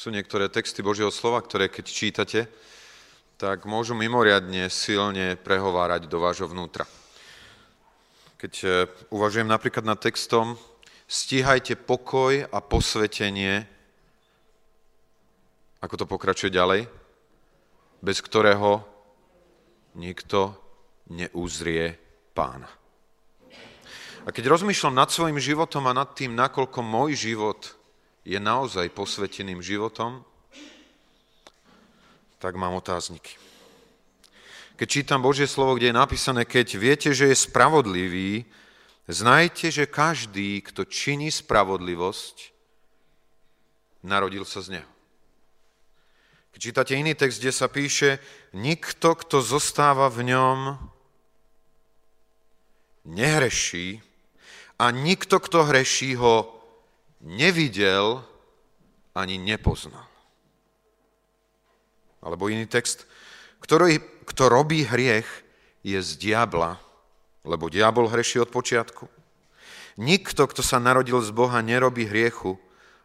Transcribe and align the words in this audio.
Sú 0.00 0.08
niektoré 0.08 0.48
texty 0.48 0.80
Božieho 0.80 1.12
slova, 1.12 1.44
ktoré 1.44 1.68
keď 1.68 1.84
čítate, 1.84 2.48
tak 3.36 3.68
môžu 3.68 3.92
mimoriadne 3.92 4.72
silne 4.72 5.36
prehovárať 5.36 6.08
do 6.08 6.16
vášho 6.16 6.48
vnútra. 6.48 6.88
Keď 8.40 8.52
e, 8.64 8.68
uvažujem 9.12 9.44
napríklad 9.44 9.84
nad 9.84 10.00
textom 10.00 10.56
Stíhajte 11.04 11.76
pokoj 11.76 12.32
a 12.48 12.58
posvetenie, 12.64 13.68
ako 15.84 15.94
to 16.00 16.04
pokračuje 16.08 16.48
ďalej, 16.48 16.88
bez 18.00 18.24
ktorého 18.24 18.80
nikto 20.00 20.56
neuzrie 21.12 21.92
pána. 22.32 22.72
A 24.24 24.32
keď 24.32 24.48
rozmýšľam 24.48 24.96
nad 24.96 25.12
svojim 25.12 25.36
životom 25.36 25.84
a 25.84 25.92
nad 25.92 26.16
tým, 26.16 26.32
nakoľko 26.32 26.80
môj 26.80 27.20
život 27.20 27.79
je 28.24 28.38
naozaj 28.40 28.92
posveteným 28.92 29.64
životom, 29.64 30.24
tak 32.40 32.56
mám 32.56 32.76
otázniky. 32.76 33.36
Keď 34.80 34.88
čítam 34.88 35.20
Božie 35.20 35.44
slovo, 35.44 35.76
kde 35.76 35.92
je 35.92 36.00
napísané, 36.00 36.48
keď 36.48 36.80
viete, 36.80 37.10
že 37.12 37.28
je 37.28 37.36
spravodlivý, 37.36 38.48
znajte, 39.08 39.68
že 39.68 39.84
každý, 39.84 40.64
kto 40.64 40.88
činí 40.88 41.28
spravodlivosť, 41.28 42.36
narodil 44.00 44.48
sa 44.48 44.64
z 44.64 44.80
neho. 44.80 44.90
Keď 46.56 46.60
čítate 46.60 46.92
iný 46.96 47.12
text, 47.12 47.44
kde 47.44 47.52
sa 47.52 47.68
píše, 47.68 48.18
nikto, 48.56 49.14
kto 49.20 49.44
zostáva 49.44 50.08
v 50.08 50.32
ňom, 50.32 50.58
nehreší 53.04 54.00
a 54.80 54.88
nikto, 54.88 55.40
kto 55.40 55.68
hreší, 55.68 56.16
ho 56.16 56.59
nevidel 57.20 58.24
ani 59.14 59.36
nepoznal. 59.36 60.08
Alebo 62.20 62.52
iný 62.52 62.68
text, 62.68 63.08
ktorý, 63.64 64.00
kto 64.28 64.52
robí 64.52 64.84
hriech, 64.84 65.28
je 65.80 65.96
z 65.96 66.10
diabla, 66.20 66.76
lebo 67.44 67.72
diabol 67.72 68.08
hreší 68.12 68.44
od 68.44 68.52
počiatku. 68.52 69.08
Nikto, 69.96 70.44
kto 70.48 70.60
sa 70.60 70.76
narodil 70.76 71.20
z 71.24 71.32
Boha, 71.32 71.64
nerobí 71.64 72.04
hriechu, 72.04 72.60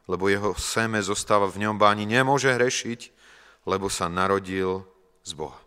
lebo 0.07 0.27
jeho 0.27 0.51
seme 0.59 0.99
zostáva 0.99 1.47
v 1.47 1.67
ňom, 1.67 1.79
ani 1.81 2.03
nemôže 2.03 2.51
hrešiť, 2.51 3.11
lebo 3.63 3.87
sa 3.87 4.11
narodil 4.11 4.83
z 5.23 5.31
Boha. 5.33 5.57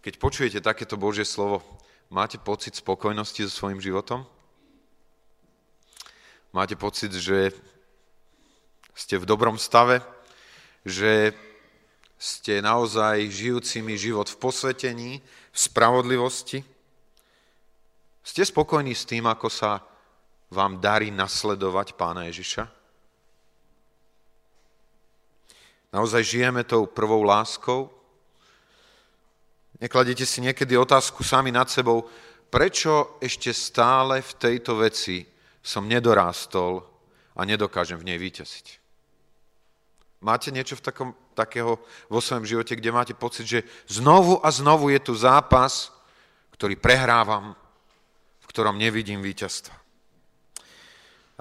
Keď 0.00 0.14
počujete 0.20 0.58
takéto 0.60 0.94
Božie 0.94 1.26
slovo, 1.26 1.64
máte 2.08 2.38
pocit 2.38 2.76
spokojnosti 2.76 3.44
so 3.48 3.52
svojím 3.52 3.80
životom? 3.82 4.24
Máte 6.54 6.78
pocit, 6.78 7.10
že 7.10 7.50
ste 8.94 9.18
v 9.18 9.26
dobrom 9.26 9.58
stave, 9.58 9.98
že 10.86 11.34
ste 12.14 12.62
naozaj 12.62 13.26
žijúcimi 13.26 13.98
život 13.98 14.30
v 14.30 14.38
posvetení, 14.38 15.12
v 15.50 15.58
spravodlivosti? 15.58 16.62
Ste 18.22 18.46
spokojní 18.46 18.94
s 18.94 19.02
tým, 19.02 19.26
ako 19.26 19.50
sa 19.50 19.82
vám 20.54 20.78
darí 20.78 21.10
nasledovať 21.10 21.98
pána 21.98 22.30
Ježiša? 22.30 22.70
Naozaj 25.90 26.22
žijeme 26.22 26.62
tou 26.62 26.86
prvou 26.86 27.26
láskou? 27.26 27.90
Nekladete 29.82 30.22
si 30.22 30.38
niekedy 30.38 30.78
otázku 30.78 31.26
sami 31.26 31.50
nad 31.50 31.66
sebou, 31.66 32.06
prečo 32.46 33.18
ešte 33.18 33.50
stále 33.50 34.22
v 34.22 34.32
tejto 34.38 34.78
veci 34.78 35.33
som 35.64 35.88
nedorástol 35.88 36.84
a 37.32 37.48
nedokážem 37.48 37.96
v 37.96 38.12
nej 38.12 38.18
vyťasiť. 38.20 38.84
Máte 40.20 40.52
niečo 40.52 40.76
v 40.76 40.84
takom, 40.84 41.08
takého 41.32 41.80
vo 42.08 42.20
svojom 42.20 42.44
živote, 42.44 42.76
kde 42.76 42.92
máte 42.92 43.14
pocit, 43.16 43.48
že 43.48 43.60
znovu 43.88 44.40
a 44.44 44.48
znovu 44.52 44.92
je 44.92 45.00
tu 45.00 45.12
zápas, 45.16 45.92
ktorý 46.52 46.76
prehrávam, 46.76 47.56
v 48.40 48.46
ktorom 48.46 48.76
nevidím 48.76 49.24
víťazstva. 49.24 49.74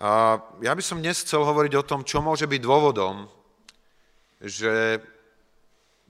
A 0.04 0.42
ja 0.60 0.74
by 0.74 0.84
som 0.84 1.04
dnes 1.04 1.22
chcel 1.22 1.46
hovoriť 1.46 1.74
o 1.78 1.88
tom, 1.88 2.02
čo 2.02 2.24
môže 2.24 2.50
byť 2.50 2.62
dôvodom, 2.64 3.30
že 4.42 5.00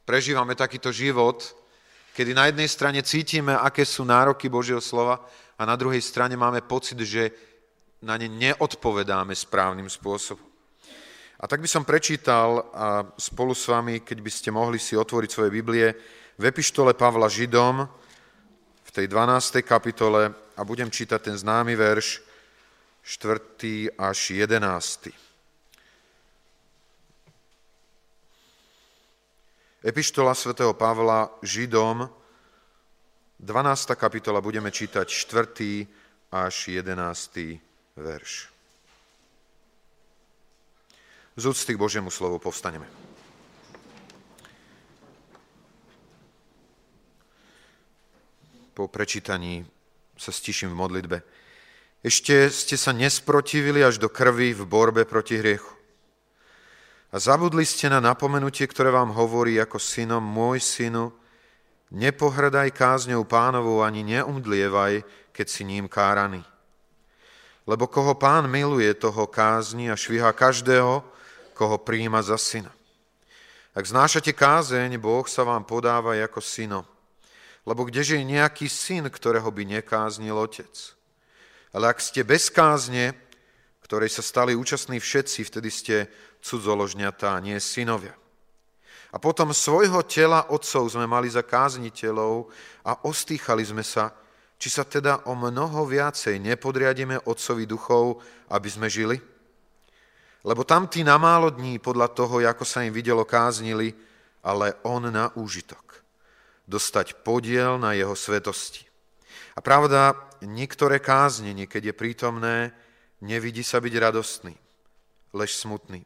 prežívame 0.07 0.55
takýto 0.55 0.89
život, 0.89 1.43
kedy 2.15 2.31
na 2.33 2.47
jednej 2.49 2.69
strane 2.71 3.01
cítime, 3.03 3.53
aké 3.53 3.85
sú 3.85 4.07
nároky 4.07 4.47
Božieho 4.49 4.81
slova 4.81 5.21
a 5.59 5.61
na 5.67 5.75
druhej 5.75 6.01
strane 6.01 6.33
máme 6.39 6.63
pocit, 6.65 6.97
že 7.05 7.52
na 8.03 8.19
ne 8.19 8.27
neodpovedáme 8.27 9.31
správnym 9.31 9.87
spôsobom. 9.87 10.43
A 11.39 11.47
tak 11.47 11.59
by 11.63 11.67
som 11.67 11.87
prečítal 11.87 12.71
a 12.71 13.03
spolu 13.19 13.55
s 13.55 13.67
vami, 13.67 13.99
keď 13.99 14.17
by 14.19 14.31
ste 14.31 14.49
mohli 14.51 14.79
si 14.79 14.95
otvoriť 14.95 15.29
svoje 15.31 15.51
Biblie, 15.51 15.95
v 16.39 16.43
epištole 16.47 16.95
Pavla 16.95 17.27
Židom, 17.27 17.83
v 18.83 18.91
tej 18.91 19.07
12. 19.07 19.63
kapitole 19.63 20.31
a 20.55 20.61
budem 20.63 20.91
čítať 20.91 21.19
ten 21.19 21.35
známy 21.35 21.75
verš 21.75 22.23
4. 23.03 23.91
až 23.99 24.19
11. 24.31 25.11
Epištola 29.83 30.31
svätého 30.31 30.71
Pavla 30.71 31.27
Židom, 31.43 32.07
12. 33.43 33.99
kapitola, 33.99 34.39
budeme 34.39 34.71
čítať 34.71 35.03
4. 35.11 36.31
až 36.31 36.55
11 36.71 37.72
verš. 37.97 38.49
Z 41.33 41.43
úcty 41.49 41.73
k 41.73 41.81
Božiemu 41.81 42.13
slovu 42.13 42.37
povstaneme. 42.37 42.85
Po 48.73 48.89
prečítaní 48.89 49.65
sa 50.17 50.33
stiším 50.33 50.73
v 50.73 50.79
modlitbe. 50.79 51.17
Ešte 52.01 52.49
ste 52.49 52.75
sa 52.77 52.91
nesprotivili 52.93 53.81
až 53.85 54.01
do 54.01 54.09
krvi 54.09 54.53
v 54.53 54.65
borbe 54.65 55.05
proti 55.05 55.37
hriechu. 55.37 55.73
A 57.13 57.21
zabudli 57.21 57.61
ste 57.65 57.93
na 57.93 58.01
napomenutie, 58.01 58.65
ktoré 58.65 58.89
vám 58.89 59.13
hovorí 59.13 59.61
ako 59.61 59.77
synom, 59.77 60.25
môj 60.25 60.57
synu, 60.57 61.13
nepohrdaj 61.93 62.73
kázňou 62.73 63.21
pánovou 63.29 63.85
ani 63.85 64.01
neumdlievaj, 64.01 65.05
keď 65.29 65.47
si 65.49 65.61
ním 65.61 65.85
káraný. 65.85 66.41
Lebo 67.63 67.87
koho 67.87 68.15
pán 68.15 68.51
miluje, 68.51 68.91
toho 68.93 69.23
kázni 69.27 69.87
a 69.87 69.95
šviha 69.95 70.35
každého, 70.35 70.99
koho 71.55 71.77
príjima 71.79 72.19
za 72.19 72.35
syna. 72.35 72.71
Ak 73.73 73.87
znášate 73.87 74.35
kázeň, 74.35 75.01
Boh 75.01 75.25
sa 75.25 75.47
vám 75.47 75.65
podáva 75.65 76.13
ako 76.19 76.43
syno. 76.43 76.85
Lebo 77.63 77.87
kdeže 77.87 78.19
je 78.19 78.27
nejaký 78.27 78.67
syn, 78.67 79.07
ktorého 79.07 79.47
by 79.47 79.79
nekáznil 79.79 80.35
otec? 80.35 80.69
Ale 81.73 81.89
ak 81.89 82.03
ste 82.03 82.21
bez 82.27 82.51
kázne, 82.51 83.15
ktorej 83.87 84.11
sa 84.11 84.21
stali 84.21 84.53
účastní 84.53 84.99
všetci, 84.99 85.47
vtedy 85.47 85.69
ste 85.71 85.95
cudzoložňatá, 86.43 87.39
nie 87.39 87.57
synovia. 87.57 88.13
A 89.13 89.21
potom 89.21 89.53
svojho 89.53 90.01
tela 90.03 90.49
otcov 90.49 90.89
sme 90.89 91.05
mali 91.05 91.29
za 91.29 91.45
kázniteľov 91.45 92.49
a 92.83 93.05
ostýchali 93.05 93.61
sme 93.61 93.85
sa, 93.85 94.09
či 94.57 94.69
sa 94.71 94.87
teda 94.87 95.27
o 95.27 95.35
mnoho 95.35 95.83
viacej 95.83 96.39
nepodriadíme 96.39 97.27
Otcovi 97.27 97.67
duchov, 97.67 98.23
aby 98.49 98.69
sme 98.69 98.87
žili? 98.87 99.19
Lebo 100.43 100.67
tam 100.67 100.91
tí 100.91 101.07
na 101.07 101.15
málo 101.15 101.51
dní 101.55 101.79
podľa 101.79 102.11
toho, 102.11 102.43
ako 102.43 102.67
sa 102.67 102.83
im 102.83 102.91
videlo, 102.91 103.23
káznili, 103.23 103.95
ale 104.43 104.75
on 104.83 105.07
na 105.07 105.31
úžitok. 105.39 106.03
Dostať 106.67 107.23
podiel 107.23 107.79
na 107.79 107.95
jeho 107.95 108.15
svetosti. 108.15 108.83
A 109.55 109.63
pravda, 109.63 110.15
niektoré 110.43 110.99
káznenie, 110.99 111.67
keď 111.67 111.91
je 111.91 111.95
prítomné, 111.95 112.57
nevidí 113.23 113.63
sa 113.63 113.79
byť 113.79 113.93
radostný, 113.95 114.55
lež 115.31 115.55
smutný. 115.55 116.03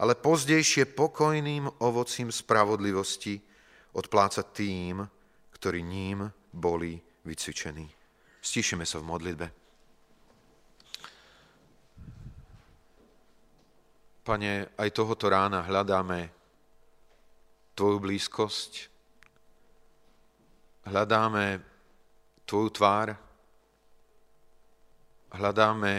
Ale 0.00 0.16
pozdejšie 0.16 0.96
pokojným 0.96 1.68
ovocím 1.84 2.32
spravodlivosti 2.32 3.36
odpláca 3.92 4.40
tým, 4.40 5.04
ktorí 5.52 5.84
ním 5.84 6.24
boli 6.56 6.96
vycvičení. 7.24 7.86
Stíšime 8.40 8.88
sa 8.88 8.98
v 9.00 9.08
modlitbe. 9.08 9.46
Pane, 14.24 14.52
aj 14.76 14.88
tohoto 14.94 15.26
rána 15.28 15.64
hľadáme 15.64 16.30
Tvoju 17.74 17.98
blízkosť, 17.98 18.72
hľadáme 20.86 21.60
Tvoju 22.44 22.68
tvár, 22.70 23.08
hľadáme 25.32 25.92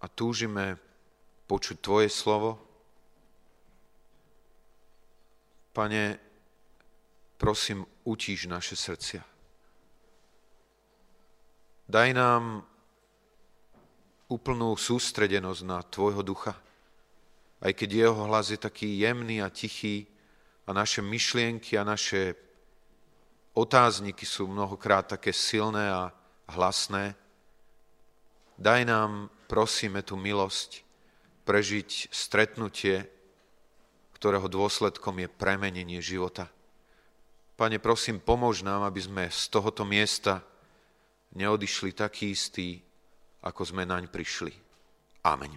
a 0.00 0.06
túžime 0.12 0.76
počuť 1.48 1.76
Tvoje 1.80 2.08
slovo. 2.12 2.60
Pane, 5.72 6.20
prosím, 7.40 7.82
utíž 8.04 8.46
naše 8.46 8.76
srdcia. 8.76 9.33
Daj 11.84 12.16
nám 12.16 12.64
úplnú 14.32 14.72
sústredenosť 14.72 15.62
na 15.68 15.84
Tvojho 15.84 16.24
ducha. 16.24 16.56
aj 17.64 17.72
keď 17.72 17.90
jeho 17.92 18.28
hlas 18.28 18.52
je 18.52 18.60
taký 18.60 19.00
jemný 19.00 19.40
a 19.40 19.48
tichý 19.48 20.04
a 20.68 20.72
naše 20.76 21.00
myšlienky 21.00 21.80
a 21.80 21.84
naše 21.84 22.36
otázniky 23.56 24.24
sú 24.28 24.48
mnohokrát 24.48 25.08
také 25.08 25.32
silné 25.32 25.88
a 25.88 26.12
hlasné. 26.52 27.16
Daj 28.60 28.80
nám, 28.84 29.32
prosíme, 29.48 30.04
tú 30.04 30.20
milosť 30.20 30.84
prežiť 31.44 32.08
stretnutie, 32.12 33.08
ktorého 34.16 34.48
dôsledkom 34.48 35.20
je 35.24 35.28
premenenie 35.28 36.00
života. 36.00 36.48
Pane, 37.60 37.76
prosím, 37.76 38.20
pomôž 38.20 38.64
nám, 38.64 38.84
aby 38.84 39.00
sme 39.00 39.24
z 39.28 39.42
tohoto 39.52 39.84
miesta 39.84 40.44
neodišli 41.34 41.92
taký 41.92 42.34
istý, 42.34 42.78
ako 43.42 43.62
sme 43.62 43.82
naň 43.84 44.08
prišli. 44.08 44.54
Amen. 45.26 45.54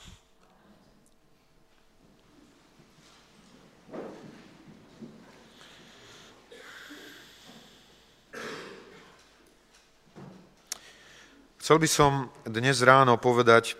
Chcel 11.68 11.83
by 11.83 11.89
som 11.91 12.31
dnes 12.47 12.80
ráno 12.80 13.19
povedať 13.19 13.75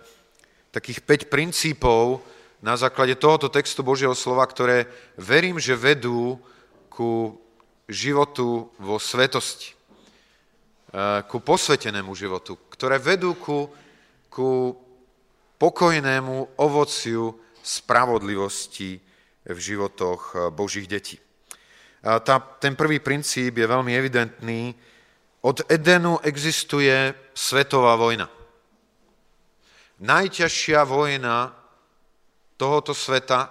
takých 0.68 1.00
5 1.08 1.32
princípov 1.32 2.20
na 2.60 2.76
základe 2.76 3.16
tohoto 3.16 3.48
textu 3.48 3.80
Božieho 3.80 4.12
slova, 4.12 4.44
ktoré 4.44 4.84
verím, 5.16 5.56
že 5.56 5.72
vedú 5.72 6.36
ku 6.92 7.40
životu 7.88 8.68
vo 8.76 9.00
svetosti, 9.00 9.77
ku 11.28 11.44
posvetenému 11.44 12.16
životu, 12.16 12.56
ktoré 12.72 12.96
vedú 12.96 13.36
ku, 13.36 13.68
ku 14.32 14.72
pokojnému 15.60 16.56
ovociu 16.56 17.36
spravodlivosti 17.60 18.96
v 19.44 19.58
životoch 19.58 20.20
e, 20.32 20.34
Božích 20.48 20.88
detí. 20.88 21.20
A 22.00 22.22
tá, 22.22 22.40
ten 22.40 22.72
prvý 22.72 23.02
princíp 23.02 23.58
je 23.58 23.66
veľmi 23.66 23.92
evidentný 23.92 24.72
od 25.42 25.66
Edenu 25.68 26.18
existuje 26.22 27.12
svetová 27.34 27.98
vojna. 27.98 28.30
Najťažšia 29.98 30.80
vojna 30.86 31.52
tohoto 32.54 32.94
sveta, 32.94 33.50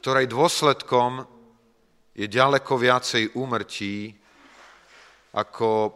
ktorej 0.00 0.32
dôsledkom 0.32 1.28
je 2.16 2.26
ďaleko 2.26 2.72
viacej 2.80 3.36
úmrtí, 3.36 4.16
ako 5.36 5.92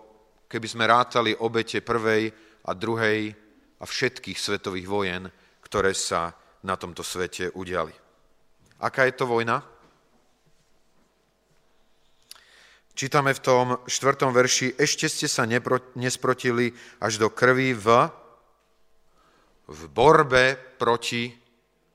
keby 0.53 0.69
sme 0.69 0.85
rátali 0.85 1.33
obete 1.33 1.81
prvej 1.81 2.29
a 2.69 2.77
druhej 2.77 3.33
a 3.81 3.85
všetkých 3.89 4.37
svetových 4.37 4.85
vojen, 4.85 5.25
ktoré 5.65 5.97
sa 5.97 6.37
na 6.69 6.77
tomto 6.77 7.01
svete 7.01 7.49
udiali. 7.57 7.97
Aká 8.85 9.09
je 9.09 9.17
to 9.17 9.25
vojna? 9.25 9.65
Čítame 12.93 13.33
v 13.33 13.41
tom 13.41 13.67
štvrtom 13.89 14.37
verši, 14.37 14.77
ešte 14.77 15.09
ste 15.09 15.25
sa 15.25 15.49
nesprotili 15.97 16.77
až 17.01 17.17
do 17.17 17.33
krvi 17.33 17.73
v, 17.73 17.89
v 19.73 19.81
borbe 19.89 20.61
proti 20.77 21.33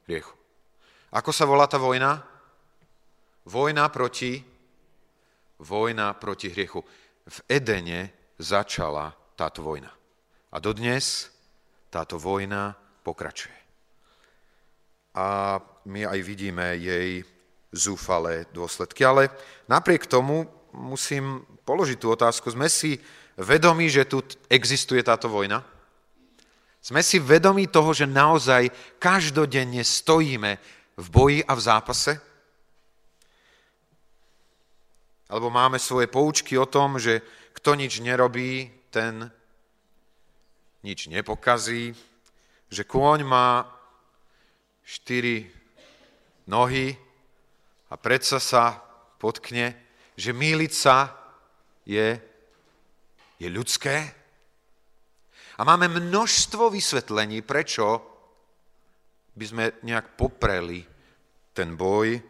hriechu. 0.10 0.34
Ako 1.14 1.30
sa 1.30 1.46
volá 1.46 1.70
tá 1.70 1.78
vojna? 1.78 2.26
Vojna 3.46 3.86
proti, 3.94 4.42
vojna 5.62 6.18
proti 6.18 6.50
hriechu. 6.50 6.82
V 7.30 7.38
Edene 7.46 8.17
začala 8.38 9.14
táto 9.36 9.62
vojna. 9.66 9.90
A 10.54 10.58
dodnes 10.62 11.30
táto 11.90 12.18
vojna 12.22 12.78
pokračuje. 13.04 13.58
A 15.18 15.58
my 15.90 16.06
aj 16.06 16.20
vidíme 16.22 16.78
jej 16.78 17.26
zúfalé 17.74 18.46
dôsledky. 18.54 19.02
Ale 19.02 19.34
napriek 19.66 20.06
tomu 20.06 20.46
musím 20.74 21.42
položiť 21.66 21.98
tú 21.98 22.14
otázku. 22.14 22.54
Sme 22.54 22.70
si 22.70 23.02
vedomí, 23.38 23.90
že 23.90 24.06
tu 24.06 24.22
existuje 24.50 25.02
táto 25.02 25.30
vojna? 25.30 25.66
Sme 26.82 27.04
si 27.04 27.20
vedomí 27.20 27.68
toho, 27.68 27.92
že 27.92 28.08
naozaj 28.08 28.72
každodenne 29.02 29.84
stojíme 29.84 30.52
v 30.96 31.08
boji 31.12 31.40
a 31.44 31.54
v 31.58 31.62
zápase? 31.62 32.14
Alebo 35.28 35.52
máme 35.52 35.76
svoje 35.76 36.08
poučky 36.08 36.56
o 36.56 36.70
tom, 36.70 36.96
že 36.96 37.20
kto 37.58 37.74
nič 37.74 38.06
nerobí, 38.06 38.70
ten 38.94 39.34
nič 40.86 41.10
nepokazí, 41.10 41.98
že 42.70 42.86
kôň 42.86 43.26
má 43.26 43.66
štyri 44.86 45.50
nohy 46.46 46.94
a 47.90 47.98
predsa 47.98 48.38
sa 48.38 48.78
potkne, 49.18 49.74
že 50.14 50.38
míliť 50.38 50.74
sa 50.74 51.18
je, 51.84 52.22
je 53.42 53.48
ľudské. 53.50 54.14
A 55.58 55.62
máme 55.66 55.90
množstvo 55.90 56.70
vysvetlení, 56.70 57.42
prečo 57.42 58.06
by 59.34 59.46
sme 59.50 59.64
nejak 59.82 60.14
popreli 60.14 60.86
ten 61.58 61.74
boj 61.74 62.22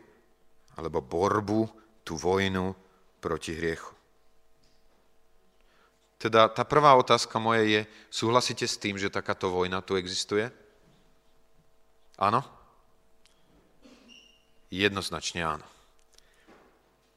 alebo 0.79 1.03
borbu, 1.03 1.61
tú 2.07 2.15
vojnu 2.15 2.71
proti 3.19 3.51
hriechu. 3.51 3.96
Teda 6.17 6.49
tá 6.49 6.65
prvá 6.65 6.97
otázka 6.97 7.37
moja 7.37 7.61
je, 7.61 7.81
súhlasíte 8.09 8.65
s 8.65 8.81
tým, 8.81 8.97
že 8.97 9.13
takáto 9.13 9.53
vojna 9.53 9.85
tu 9.85 9.93
existuje? 10.01 10.49
Áno? 12.17 12.41
Jednoznačne 14.73 15.45
áno. 15.45 15.67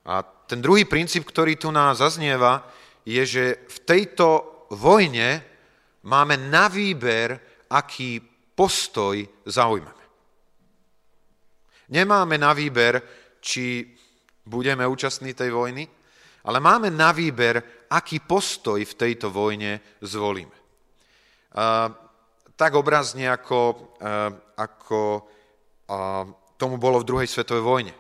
A 0.05 0.21
ten 0.23 0.61
druhý 0.61 0.85
princíp, 0.85 1.25
ktorý 1.25 1.57
tu 1.57 1.73
nás 1.73 2.01
zaznieva, 2.05 2.69
je, 3.09 3.25
že 3.25 3.45
v 3.69 3.79
tejto 3.89 4.27
vojne 4.77 5.41
máme 6.05 6.37
na 6.37 6.69
výber, 6.69 7.41
aký 7.73 8.21
postoj 8.53 9.17
zaujmeme. 9.49 10.05
Nemáme 11.91 12.37
na 12.39 12.53
výber, 12.53 13.03
či 13.41 13.97
budeme 14.47 14.87
účastní 14.87 15.35
tej 15.35 15.51
vojny, 15.51 15.89
ale 16.45 16.59
máme 16.61 16.89
na 16.89 17.13
výber, 17.13 17.87
aký 17.91 18.23
postoj 18.25 18.81
v 18.81 18.99
tejto 18.99 19.29
vojne 19.29 20.01
zvolíme. 20.01 20.57
A, 21.57 21.91
tak 22.61 22.77
obrazne, 22.77 23.25
ako, 23.33 23.97
ako 24.53 25.01
tomu 26.61 26.77
bolo 26.77 27.01
v 27.01 27.09
druhej 27.09 27.29
svetovej 27.29 27.65
vojne. 27.65 27.95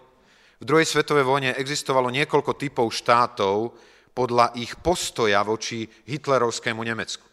V 0.61 0.68
druhej 0.68 0.85
svetovej 0.85 1.25
vojne 1.25 1.56
existovalo 1.56 2.12
niekoľko 2.12 2.52
typov 2.61 2.92
štátov 2.92 3.73
podľa 4.12 4.52
ich 4.61 4.76
postoja 4.85 5.40
voči 5.40 5.88
hitlerovskému 5.88 6.85
Nemecku. 6.85 7.25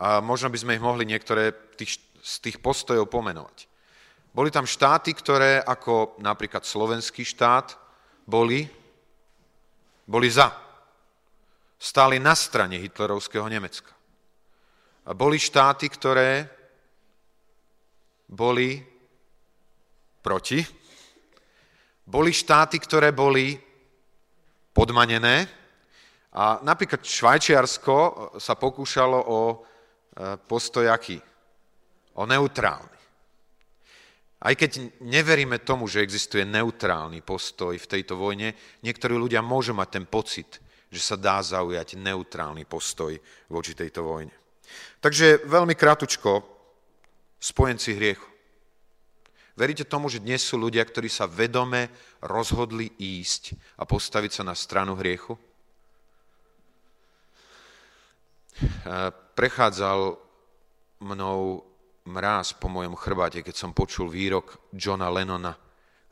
A 0.00 0.24
možno 0.24 0.48
by 0.48 0.56
sme 0.56 0.74
ich 0.80 0.82
mohli 0.82 1.04
niektoré 1.04 1.52
tých, 1.76 2.00
z 2.24 2.34
tých 2.40 2.56
postojov 2.64 3.12
pomenovať. 3.12 3.68
Boli 4.32 4.48
tam 4.48 4.64
štáty, 4.64 5.12
ktoré 5.12 5.60
ako 5.60 6.16
napríklad 6.24 6.64
slovenský 6.64 7.20
štát 7.20 7.76
boli, 8.24 8.64
boli 10.10 10.26
za. 10.26 10.50
Stáli 11.78 12.18
na 12.18 12.34
strane 12.34 12.82
hitlerovského 12.82 13.46
Nemecka. 13.46 13.94
A 15.06 15.14
boli 15.14 15.38
štáty, 15.38 15.86
ktoré 15.86 16.50
boli 18.26 18.82
proti 20.20 20.80
boli 22.10 22.34
štáty, 22.34 22.82
ktoré 22.82 23.14
boli 23.14 23.54
podmanené 24.74 25.46
a 26.34 26.58
napríklad 26.66 27.06
Švajčiarsko 27.06 27.96
sa 28.38 28.54
pokúšalo 28.58 29.18
o 29.30 29.40
e, 29.50 29.56
postoj 30.42 30.90
aký? 30.90 31.18
O 32.18 32.26
neutrálny. 32.26 32.99
Aj 34.40 34.56
keď 34.56 35.04
neveríme 35.04 35.60
tomu, 35.60 35.84
že 35.84 36.00
existuje 36.00 36.48
neutrálny 36.48 37.20
postoj 37.20 37.76
v 37.76 37.90
tejto 37.90 38.16
vojne, 38.16 38.56
niektorí 38.80 39.12
ľudia 39.12 39.44
môžu 39.44 39.76
mať 39.76 39.88
ten 40.00 40.06
pocit, 40.08 40.64
že 40.88 41.00
sa 41.00 41.20
dá 41.20 41.44
zaujať 41.44 42.00
neutrálny 42.00 42.64
postoj 42.64 43.20
voči 43.52 43.76
tejto 43.76 44.00
vojne. 44.00 44.32
Takže 45.04 45.44
veľmi 45.44 45.76
krátko, 45.76 46.40
spojenci 47.36 48.00
hriechu. 48.00 48.24
Veríte 49.60 49.84
tomu, 49.84 50.08
že 50.08 50.24
dnes 50.24 50.40
sú 50.40 50.56
ľudia, 50.56 50.80
ktorí 50.88 51.12
sa 51.12 51.28
vedome 51.28 51.92
rozhodli 52.24 52.96
ísť 52.96 53.76
a 53.76 53.84
postaviť 53.84 54.40
sa 54.40 54.42
na 54.48 54.56
stranu 54.56 54.96
hriechu? 54.96 55.36
Prechádzal 59.36 60.16
mnou 61.04 61.64
mráz 62.06 62.56
po 62.56 62.70
mojom 62.72 62.96
chrbáte, 62.96 63.44
keď 63.44 63.56
som 63.56 63.76
počul 63.76 64.08
výrok 64.08 64.60
Johna 64.72 65.12
Lennona, 65.12 65.56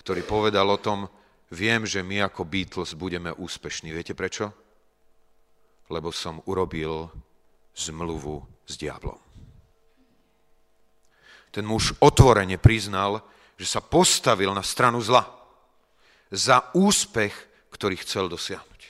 ktorý 0.01 0.25
povedal 0.25 0.69
o 0.69 0.81
tom, 0.81 1.09
viem, 1.53 1.85
že 1.89 2.05
my 2.05 2.29
ako 2.29 2.45
Beatles 2.45 2.93
budeme 2.97 3.33
úspešní. 3.33 3.93
Viete 3.93 4.13
prečo? 4.13 4.53
Lebo 5.89 6.13
som 6.13 6.45
urobil 6.45 7.09
zmluvu 7.73 8.45
s 8.69 8.77
diablom. 8.77 9.17
Ten 11.49 11.65
muž 11.65 11.97
otvorene 12.05 12.61
priznal, 12.61 13.25
že 13.57 13.65
sa 13.65 13.81
postavil 13.81 14.53
na 14.53 14.61
stranu 14.61 15.01
zla 15.01 15.25
za 16.29 16.69
úspech, 16.77 17.33
ktorý 17.73 17.97
chcel 18.05 18.29
dosiahnuť. 18.29 18.81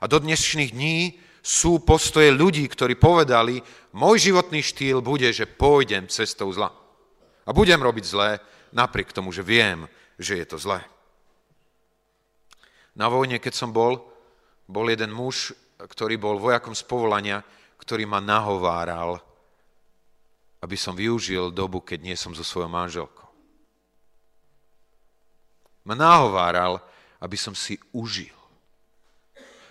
A 0.00 0.06
do 0.06 0.22
dnešných 0.22 0.70
dní 0.70 1.18
sú 1.40 1.80
postoje 1.80 2.28
ľudí, 2.28 2.68
ktorí 2.68 3.00
povedali, 3.00 3.60
môj 3.96 4.30
životný 4.30 4.60
štýl 4.60 5.00
bude, 5.00 5.32
že 5.32 5.48
pôjdem 5.48 6.06
cestou 6.06 6.52
zla. 6.52 6.68
A 7.48 7.50
budem 7.50 7.80
robiť 7.80 8.04
zlé, 8.04 8.30
napriek 8.70 9.10
tomu, 9.10 9.32
že 9.32 9.42
viem, 9.42 9.88
že 10.20 10.36
je 10.36 10.46
to 10.46 10.60
zlé. 10.60 10.84
Na 12.94 13.08
vojne, 13.08 13.40
keď 13.40 13.54
som 13.56 13.72
bol, 13.72 14.04
bol 14.68 14.86
jeden 14.86 15.10
muž, 15.10 15.56
ktorý 15.80 16.20
bol 16.20 16.36
vojakom 16.36 16.76
z 16.76 16.84
povolania, 16.84 17.40
ktorý 17.80 18.04
ma 18.04 18.20
nahováral, 18.20 19.16
aby 20.60 20.76
som 20.76 20.92
využil 20.92 21.48
dobu, 21.56 21.80
keď 21.80 21.98
nie 22.04 22.16
som 22.20 22.36
so 22.36 22.44
svojou 22.44 22.68
manželkou. 22.68 23.28
Ma 25.88 25.96
nahováral, 25.96 26.76
aby 27.24 27.36
som 27.40 27.56
si 27.56 27.80
užil. 27.96 28.36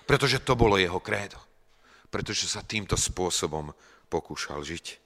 Pretože 0.09 0.41
to 0.41 0.57
bolo 0.57 0.81
jeho 0.81 0.97
krédo. 0.97 1.37
Pretože 2.09 2.49
sa 2.49 2.65
týmto 2.65 2.97
spôsobom 2.97 3.73
pokúšal 4.09 4.65
žiť. 4.65 4.97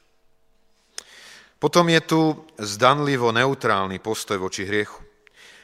Potom 1.63 1.87
je 1.87 2.01
tu 2.03 2.19
zdanlivo 2.59 3.31
neutrálny 3.31 3.99
postoj 4.03 4.35
voči 4.35 4.67
hriechu. 4.67 4.99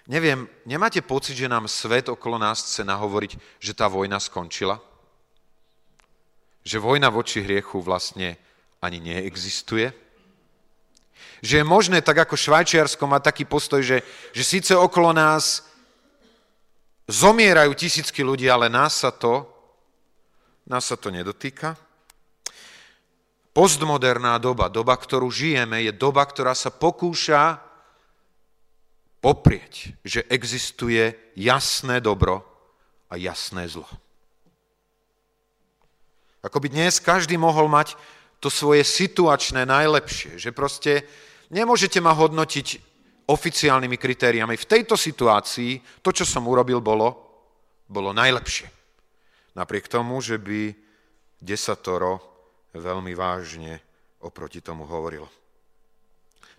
Neviem, 0.07 0.47
nemáte 0.63 1.03
pocit, 1.03 1.35
že 1.35 1.51
nám 1.51 1.67
svet 1.67 2.07
okolo 2.07 2.39
nás 2.39 2.63
chce 2.63 2.87
nahovoriť, 2.87 3.59
že 3.59 3.75
tá 3.75 3.91
vojna 3.91 4.15
skončila? 4.15 4.79
Že 6.63 6.79
vojna 6.79 7.11
voči 7.11 7.43
hriechu 7.43 7.83
vlastne 7.83 8.39
ani 8.79 9.03
neexistuje? 9.03 9.91
Že 11.43 11.61
je 11.61 11.65
možné, 11.67 11.99
tak 11.99 12.23
ako 12.23 12.35
Švajčiarsko 12.35 13.03
má 13.03 13.19
taký 13.19 13.43
postoj, 13.43 13.83
že, 13.83 13.99
že 14.31 14.43
síce 14.43 14.71
okolo 14.71 15.11
nás 15.11 15.67
zomierajú 17.11 17.75
tisícky 17.75 18.23
ľudí, 18.23 18.47
ale 18.47 18.71
nás 18.71 19.03
sa 19.03 19.11
to, 19.11 19.45
nás 20.69 20.85
sa 20.85 20.95
to 20.95 21.09
nedotýka? 21.09 21.73
Postmoderná 23.49 24.37
doba, 24.37 24.69
doba, 24.69 24.93
ktorú 24.93 25.27
žijeme, 25.33 25.81
je 25.83 25.91
doba, 25.91 26.23
ktorá 26.23 26.53
sa 26.53 26.69
pokúša 26.69 27.57
poprieť, 29.19 29.99
že 30.05 30.23
existuje 30.31 31.33
jasné 31.35 31.99
dobro 31.99 32.45
a 33.09 33.19
jasné 33.19 33.67
zlo. 33.67 33.89
Ako 36.39 36.63
by 36.63 36.71
dnes 36.71 37.03
každý 37.03 37.35
mohol 37.35 37.67
mať 37.67 37.99
to 38.39 38.47
svoje 38.47 38.87
situačné 38.87 39.67
najlepšie, 39.67 40.39
že 40.39 40.55
proste 40.55 41.03
nemôžete 41.51 41.99
ma 41.99 42.15
hodnotiť 42.15 42.79
oficiálnymi 43.27 43.97
kritériami. 43.99 44.55
V 44.55 44.69
tejto 44.69 44.95
situácii 44.95 45.99
to, 45.99 46.15
čo 46.15 46.23
som 46.23 46.47
urobil, 46.47 46.79
bolo, 46.79 47.11
bolo 47.91 48.15
najlepšie. 48.15 48.78
Napriek 49.57 49.89
tomu, 49.89 50.21
že 50.21 50.37
by 50.37 50.73
desatoro 51.39 52.21
veľmi 52.75 53.15
vážne 53.15 53.81
oproti 54.21 54.61
tomu 54.61 54.85
hovorilo. 54.85 55.29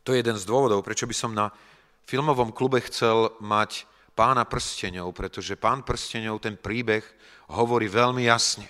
To 0.02 0.16
je 0.16 0.24
jeden 0.24 0.38
z 0.40 0.48
dôvodov, 0.48 0.80
prečo 0.80 1.04
by 1.04 1.14
som 1.14 1.36
na 1.36 1.52
filmovom 2.08 2.50
klube 2.50 2.80
chcel 2.88 3.36
mať 3.38 3.84
pána 4.16 4.48
prsteňov, 4.48 5.12
pretože 5.12 5.60
pán 5.60 5.84
prsteňov 5.84 6.40
ten 6.40 6.56
príbeh 6.56 7.04
hovorí 7.52 7.86
veľmi 7.86 8.26
jasne 8.26 8.66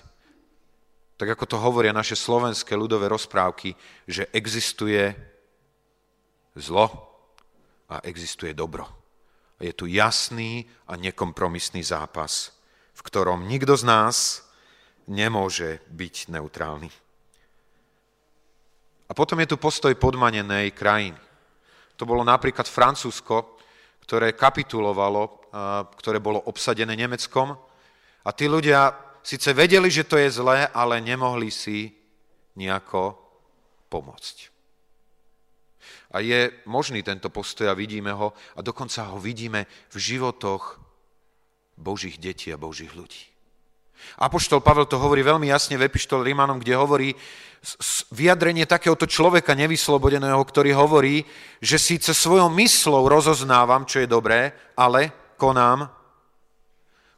tak 1.20 1.36
ako 1.36 1.44
to 1.44 1.60
hovoria 1.60 1.92
naše 1.92 2.16
slovenské 2.16 2.72
ľudové 2.72 3.04
rozprávky, 3.12 3.76
že 4.08 4.32
existuje 4.32 5.12
zlo 6.56 6.88
a 7.92 8.00
existuje 8.08 8.56
dobro. 8.56 8.88
Je 9.60 9.76
tu 9.76 9.84
jasný 9.84 10.64
a 10.88 10.96
nekompromisný 10.96 11.84
zápas, 11.84 12.56
v 13.00 13.06
ktorom 13.08 13.48
nikto 13.48 13.80
z 13.80 13.88
nás 13.88 14.44
nemôže 15.08 15.80
byť 15.88 16.36
neutrálny. 16.36 16.92
A 19.08 19.16
potom 19.16 19.40
je 19.40 19.48
tu 19.48 19.56
postoj 19.56 19.96
podmanenej 19.96 20.76
krajiny. 20.76 21.16
To 21.96 22.04
bolo 22.04 22.20
napríklad 22.20 22.68
Francúzsko, 22.68 23.56
ktoré 24.04 24.36
kapitulovalo, 24.36 25.48
ktoré 25.96 26.20
bolo 26.20 26.44
obsadené 26.44 26.92
Nemeckom. 26.92 27.56
A 28.20 28.30
tí 28.36 28.46
ľudia 28.46 28.92
síce 29.24 29.56
vedeli, 29.56 29.88
že 29.88 30.04
to 30.04 30.20
je 30.20 30.28
zlé, 30.28 30.68
ale 30.70 31.00
nemohli 31.00 31.48
si 31.48 31.88
nejako 32.60 33.16
pomôcť. 33.88 34.36
A 36.12 36.20
je 36.20 36.52
možný 36.68 37.00
tento 37.00 37.32
postoj 37.32 37.70
a 37.70 37.78
vidíme 37.78 38.12
ho 38.12 38.36
a 38.54 38.60
dokonca 38.60 39.08
ho 39.08 39.18
vidíme 39.18 39.64
v 39.90 39.96
životoch 39.96 40.89
Božích 41.80 42.20
detí 42.20 42.52
a 42.52 42.60
Božích 42.60 42.92
ľudí. 42.92 43.24
Apoštol 44.20 44.60
Pavel 44.60 44.88
to 44.88 45.00
hovorí 45.00 45.24
veľmi 45.24 45.48
jasne 45.48 45.76
v 45.76 45.88
epištole 45.88 46.24
Rímanom, 46.24 46.60
kde 46.60 46.76
hovorí 46.76 47.08
vyjadrenie 48.12 48.64
takéhoto 48.64 49.04
človeka 49.04 49.52
nevyslobodeného, 49.52 50.40
ktorý 50.40 50.72
hovorí, 50.72 51.24
že 51.60 51.76
síce 51.76 52.16
svojou 52.16 52.48
myslou 52.56 53.04
rozoznávam, 53.04 53.84
čo 53.84 54.00
je 54.00 54.08
dobré, 54.08 54.52
ale 54.72 55.12
konám, 55.36 55.84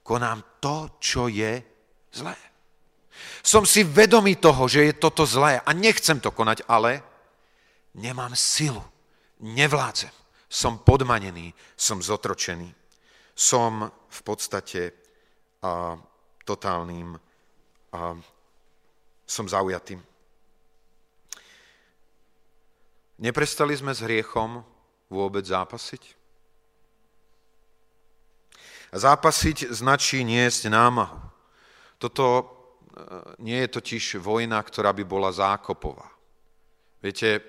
konám 0.03 0.43
to, 0.59 0.99
čo 0.99 1.31
je 1.31 1.63
zlé. 2.11 2.35
Som 3.43 3.67
si 3.67 3.87
vedomý 3.87 4.39
toho, 4.39 4.67
že 4.67 4.91
je 4.91 4.99
toto 4.99 5.27
zlé 5.27 5.63
a 5.63 5.71
nechcem 5.71 6.19
to 6.19 6.35
konať, 6.35 6.67
ale 6.67 7.03
nemám 7.95 8.35
silu, 8.35 8.83
nevládzem. 9.43 10.11
Som 10.53 10.83
podmanený, 10.83 11.55
som 11.79 12.03
zotročený. 12.03 12.82
Som 13.33 13.89
v 13.89 14.21
podstate 14.23 14.93
a, 15.63 15.97
totálnym, 16.45 17.17
a, 17.17 18.17
som 19.25 19.47
zaujatým. 19.49 20.03
Neprestali 23.23 23.73
sme 23.79 23.95
s 23.95 24.03
hriechom 24.03 24.67
vôbec 25.07 25.47
zápasiť? 25.47 26.03
Zápasiť 28.93 29.73
značí 29.73 30.21
niesť 30.27 30.69
námahu. 30.69 31.23
Toto 32.03 32.25
e, 32.29 32.45
nie 33.41 33.63
je 33.65 33.73
totiž 33.79 34.19
vojna, 34.19 34.59
ktorá 34.61 34.91
by 34.93 35.05
bola 35.07 35.31
zákopová. 35.31 36.11
Viete, 36.99 37.41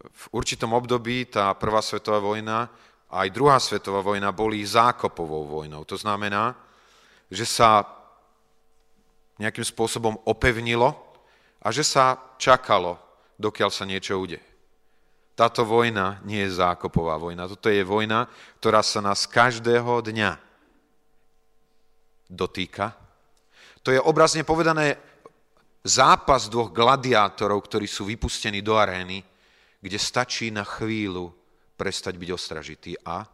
v 0.00 0.24
určitom 0.32 0.72
období 0.72 1.28
tá 1.28 1.52
prvá 1.54 1.84
svetová 1.84 2.18
vojna 2.18 2.66
a 2.66 2.70
aj 3.10 3.28
druhá 3.30 3.58
svetová 3.62 4.02
vojna 4.02 4.34
boli 4.34 4.66
zákopovou 4.66 5.46
vojnou. 5.46 5.86
To 5.86 5.96
znamená, 5.96 6.58
že 7.30 7.46
sa 7.46 7.86
nejakým 9.38 9.64
spôsobom 9.64 10.16
opevnilo 10.26 10.96
a 11.62 11.68
že 11.70 11.86
sa 11.86 12.18
čakalo, 12.40 12.98
dokiaľ 13.38 13.70
sa 13.70 13.84
niečo 13.86 14.18
udeje. 14.18 14.42
Táto 15.36 15.68
vojna 15.68 16.24
nie 16.24 16.40
je 16.48 16.56
zákopová 16.56 17.20
vojna. 17.20 17.44
Toto 17.44 17.68
je 17.68 17.84
vojna, 17.84 18.24
ktorá 18.58 18.80
sa 18.80 19.04
nás 19.04 19.28
každého 19.28 20.00
dňa 20.00 20.30
dotýka 22.32 23.06
to 23.86 23.94
je 23.94 24.02
obrazne 24.02 24.42
povedané 24.42 24.98
zápas 25.86 26.50
dvoch 26.50 26.74
gladiátorov, 26.74 27.62
ktorí 27.70 27.86
sú 27.86 28.10
vypustení 28.10 28.58
do 28.58 28.74
arény, 28.74 29.22
kde 29.78 29.94
stačí 29.94 30.50
na 30.50 30.66
chvíľu 30.66 31.30
prestať 31.76 32.16
byť 32.16 32.30
ostražitý 32.32 32.92
a 33.04 33.24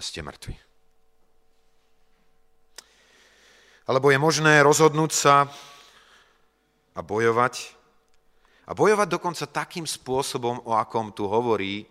ste 0.00 0.20
mŕtvi. 0.20 0.56
Alebo 3.84 4.08
je 4.08 4.18
možné 4.18 4.64
rozhodnúť 4.64 5.12
sa 5.12 5.44
a 6.96 7.00
bojovať. 7.04 7.76
A 8.64 8.72
bojovať 8.72 9.08
dokonca 9.12 9.44
takým 9.44 9.84
spôsobom, 9.84 10.64
o 10.64 10.72
akom 10.72 11.12
tu 11.12 11.28
hovorí 11.28 11.84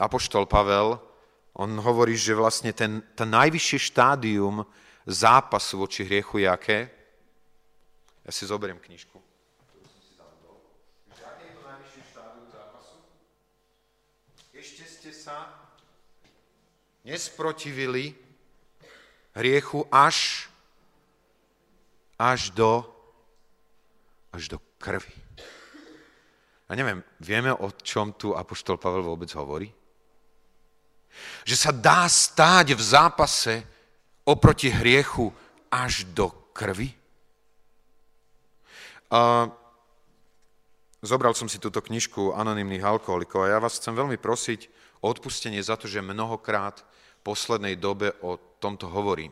Apoštol 0.00 0.48
Pavel. 0.48 0.96
On 1.60 1.68
hovorí, 1.68 2.16
že 2.16 2.32
vlastne 2.32 2.72
ten, 2.72 3.04
ten 3.12 3.28
najvyššie 3.28 3.92
štádium 3.92 4.64
zápasu 5.04 5.84
voči 5.84 6.08
hriechu 6.08 6.40
je 6.40 6.48
aké? 6.48 6.78
Ja 8.24 8.32
si 8.32 8.48
zoberiem 8.48 8.80
knižku. 8.80 9.20
Ešte 14.56 14.84
ste 14.88 15.10
sa 15.12 15.66
nesprotivili 17.06 18.18
hriechu 19.38 19.86
až, 19.94 20.50
až 22.18 22.50
do, 22.50 22.82
až 24.34 24.50
do 24.50 24.58
krvi. 24.82 25.14
A 26.66 26.74
neviem, 26.74 26.98
vieme, 27.22 27.54
o 27.54 27.70
čom 27.70 28.10
tu 28.10 28.34
Apoštol 28.34 28.74
Pavel 28.74 29.06
vôbec 29.06 29.30
hovorí? 29.38 29.70
Že 31.46 31.56
sa 31.56 31.70
dá 31.70 32.10
stáť 32.10 32.74
v 32.74 32.82
zápase 32.82 33.62
oproti 34.26 34.66
hriechu 34.66 35.30
až 35.70 36.02
do 36.10 36.34
krvi? 36.50 36.90
A 39.14 39.46
zobral 41.06 41.38
som 41.38 41.46
si 41.46 41.62
túto 41.62 41.78
knižku 41.78 42.34
anonimných 42.34 42.82
alkoholikov 42.82 43.46
a 43.46 43.54
ja 43.54 43.58
vás 43.62 43.78
chcem 43.78 43.94
veľmi 43.94 44.18
prosiť 44.18 44.66
odpustenie 45.06 45.62
za 45.62 45.78
to, 45.78 45.86
že 45.86 46.02
mnohokrát 46.02 46.82
v 46.82 47.20
poslednej 47.22 47.78
dobe 47.78 48.12
o 48.22 48.38
tomto 48.58 48.90
hovorím. 48.90 49.30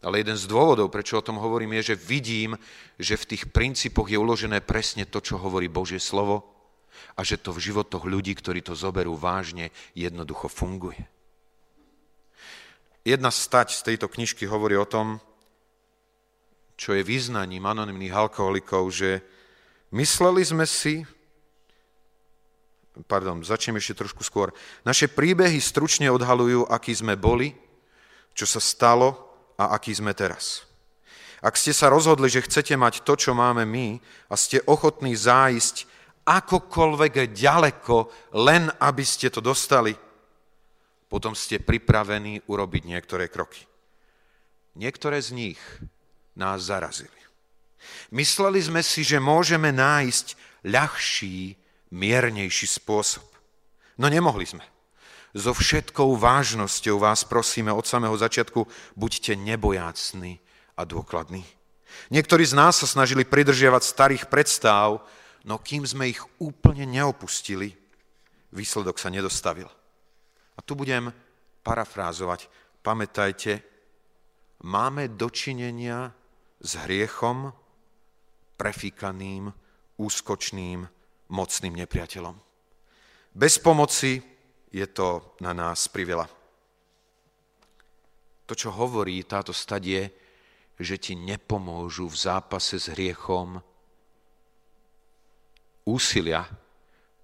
Ale 0.00 0.24
jeden 0.24 0.36
z 0.36 0.48
dôvodov, 0.48 0.88
prečo 0.88 1.20
o 1.20 1.26
tom 1.26 1.36
hovorím, 1.36 1.76
je, 1.80 1.92
že 1.92 2.00
vidím, 2.00 2.56
že 2.96 3.20
v 3.20 3.36
tých 3.36 3.52
princípoch 3.52 4.08
je 4.08 4.16
uložené 4.16 4.64
presne 4.64 5.04
to, 5.04 5.20
čo 5.20 5.36
hovorí 5.36 5.68
Božie 5.68 6.00
slovo 6.00 6.48
a 7.16 7.20
že 7.20 7.36
to 7.36 7.52
v 7.52 7.60
životoch 7.68 8.08
ľudí, 8.08 8.32
ktorí 8.32 8.64
to 8.64 8.72
zoberú 8.72 9.16
vážne, 9.16 9.68
jednoducho 9.92 10.48
funguje. 10.48 11.04
Jedna 13.04 13.32
stať 13.32 13.76
z 13.76 13.92
tejto 13.92 14.08
knižky 14.08 14.44
hovorí 14.48 14.76
o 14.76 14.88
tom, 14.88 15.20
čo 16.80 16.96
je 16.96 17.04
význaním 17.04 17.68
anonimných 17.68 18.12
alkoholikov, 18.12 18.88
že 18.88 19.20
mysleli 19.92 20.40
sme 20.44 20.64
si, 20.64 21.04
pardon, 23.06 23.42
začnem 23.44 23.78
ešte 23.78 24.04
trošku 24.04 24.24
skôr, 24.26 24.50
naše 24.82 25.06
príbehy 25.06 25.58
stručne 25.62 26.10
odhalujú, 26.10 26.66
aký 26.66 26.94
sme 26.94 27.14
boli, 27.14 27.54
čo 28.34 28.46
sa 28.46 28.58
stalo, 28.62 29.30
a 29.60 29.76
aký 29.76 29.92
sme 29.92 30.16
teraz. 30.16 30.64
Ak 31.44 31.56
ste 31.60 31.76
sa 31.76 31.92
rozhodli, 31.92 32.32
že 32.32 32.44
chcete 32.44 32.72
mať 32.80 33.04
to, 33.04 33.12
čo 33.16 33.36
máme 33.36 33.68
my 33.68 34.00
a 34.32 34.34
ste 34.36 34.64
ochotní 34.64 35.12
zájsť 35.12 35.84
akokoľvek 36.24 37.32
ďaleko, 37.32 37.96
len 38.40 38.72
aby 38.80 39.04
ste 39.04 39.28
to 39.28 39.44
dostali, 39.44 39.92
potom 41.08 41.36
ste 41.36 41.60
pripravení 41.60 42.40
urobiť 42.48 42.82
niektoré 42.88 43.28
kroky. 43.28 43.64
Niektoré 44.76 45.20
z 45.20 45.36
nich 45.36 45.60
nás 46.36 46.68
zarazili. 46.68 47.20
Mysleli 48.12 48.60
sme 48.60 48.84
si, 48.84 49.00
že 49.04 49.20
môžeme 49.20 49.72
nájsť 49.72 50.26
ľahší, 50.68 51.56
miernejší 51.90 52.66
spôsob. 52.66 53.26
No 53.98 54.06
nemohli 54.08 54.46
sme 54.46 54.64
so 55.34 55.54
všetkou 55.54 56.18
vážnosťou 56.18 56.98
vás 56.98 57.22
prosíme 57.22 57.70
od 57.70 57.86
samého 57.86 58.14
začiatku, 58.18 58.66
buďte 58.98 59.38
nebojácni 59.38 60.42
a 60.74 60.82
dôkladní. 60.82 61.46
Niektorí 62.10 62.46
z 62.46 62.54
nás 62.54 62.82
sa 62.82 62.86
snažili 62.86 63.26
pridržiavať 63.26 63.82
starých 63.82 64.24
predstav, 64.26 65.02
no 65.46 65.58
kým 65.58 65.86
sme 65.86 66.10
ich 66.10 66.22
úplne 66.42 66.86
neopustili, 66.86 67.74
výsledok 68.50 68.98
sa 68.98 69.10
nedostavil. 69.10 69.70
A 70.58 70.60
tu 70.62 70.74
budem 70.74 71.14
parafrázovať. 71.62 72.50
Pamätajte, 72.82 73.62
máme 74.66 75.12
dočinenia 75.14 76.10
s 76.58 76.70
hriechom, 76.86 77.54
prefíkaným, 78.58 79.52
úskočným, 79.96 80.84
mocným 81.30 81.78
nepriateľom. 81.86 82.36
Bez 83.30 83.62
pomoci 83.62 84.18
je 84.70 84.86
to 84.90 85.38
na 85.40 85.54
nás 85.54 85.86
priveľa. 85.86 86.26
To, 88.46 88.52
čo 88.58 88.74
hovorí 88.74 89.22
táto 89.22 89.54
stadie, 89.54 90.10
že 90.74 90.98
ti 90.98 91.14
nepomôžu 91.14 92.10
v 92.10 92.16
zápase 92.18 92.82
s 92.82 92.90
hriechom 92.90 93.62
úsilia, 95.86 96.42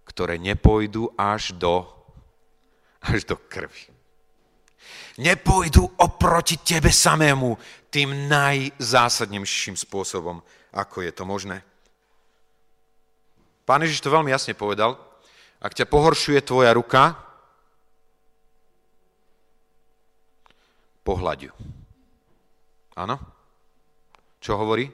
ktoré 0.07 0.39
nepôjdu 0.39 1.11
až 1.19 1.51
do, 1.59 1.83
až 3.03 3.27
do 3.27 3.35
krvi. 3.35 3.91
Nepôjdu 5.19 5.83
oproti 5.99 6.61
tebe 6.61 6.93
samému 6.93 7.57
tým 7.89 8.29
najzásadnejším 8.29 9.75
spôsobom, 9.75 10.45
ako 10.77 11.03
je 11.03 11.13
to 11.17 11.25
možné. 11.25 11.65
Pán 13.67 13.83
Ježiš 13.83 14.01
to 14.01 14.15
veľmi 14.15 14.31
jasne 14.31 14.55
povedal. 14.55 14.95
Ak 15.59 15.75
ťa 15.75 15.91
pohoršuje 15.91 16.39
tvoja 16.47 16.71
ruka, 16.71 17.19
pohľadiu. 21.07 21.55
Áno? 22.99 23.19
Čo 24.43 24.59
hovorí? 24.59 24.91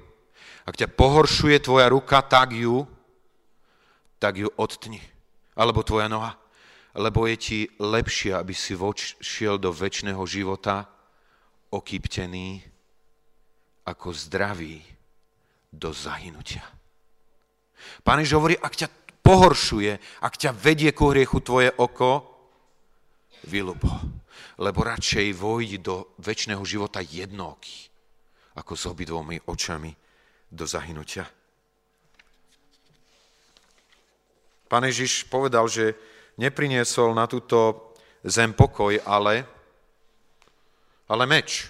Ak 0.68 0.76
ťa 0.76 0.92
pohoršuje 0.92 1.56
tvoja 1.64 1.88
ruka, 1.88 2.20
tak 2.20 2.52
ju, 2.52 2.84
tak 4.20 4.36
ju 4.36 4.48
odtni. 4.60 5.00
Alebo 5.56 5.80
tvoja 5.80 6.12
noha. 6.12 6.36
Lebo 6.92 7.24
je 7.24 7.36
ti 7.40 7.58
lepšie, 7.80 8.36
aby 8.36 8.52
si 8.52 8.76
voč, 8.76 9.16
šiel 9.24 9.56
do 9.56 9.72
väčšného 9.72 10.20
života 10.28 10.84
okýptený 11.72 12.60
ako 13.88 14.12
zdravý 14.12 14.84
do 15.72 15.88
zahynutia. 15.88 16.81
Pán 18.02 18.22
Ježiš 18.22 18.36
hovorí, 18.38 18.54
ak 18.58 18.74
ťa 18.74 18.88
pohoršuje, 19.22 19.92
ak 20.22 20.34
ťa 20.36 20.50
vedie 20.54 20.90
ku 20.90 21.10
hriechu 21.10 21.38
tvoje 21.42 21.70
oko, 21.74 22.26
vylubo 23.46 24.22
lebo 24.62 24.84
radšej 24.84 25.32
vojdi 25.34 25.78
do 25.80 26.14
väčšného 26.20 26.62
života 26.62 27.00
jednoký, 27.00 27.88
ako 28.54 28.72
s 28.76 28.84
obidvomi 28.86 29.40
očami 29.48 29.90
do 30.52 30.64
zahynutia. 30.68 31.24
Pán 34.68 34.84
Ježiš 34.88 35.28
povedal, 35.28 35.68
že 35.68 35.96
nepriniesol 36.38 37.12
na 37.12 37.28
túto 37.28 37.92
zem 38.24 38.54
pokoj, 38.56 38.96
ale, 39.04 39.44
ale 41.10 41.24
meč. 41.28 41.68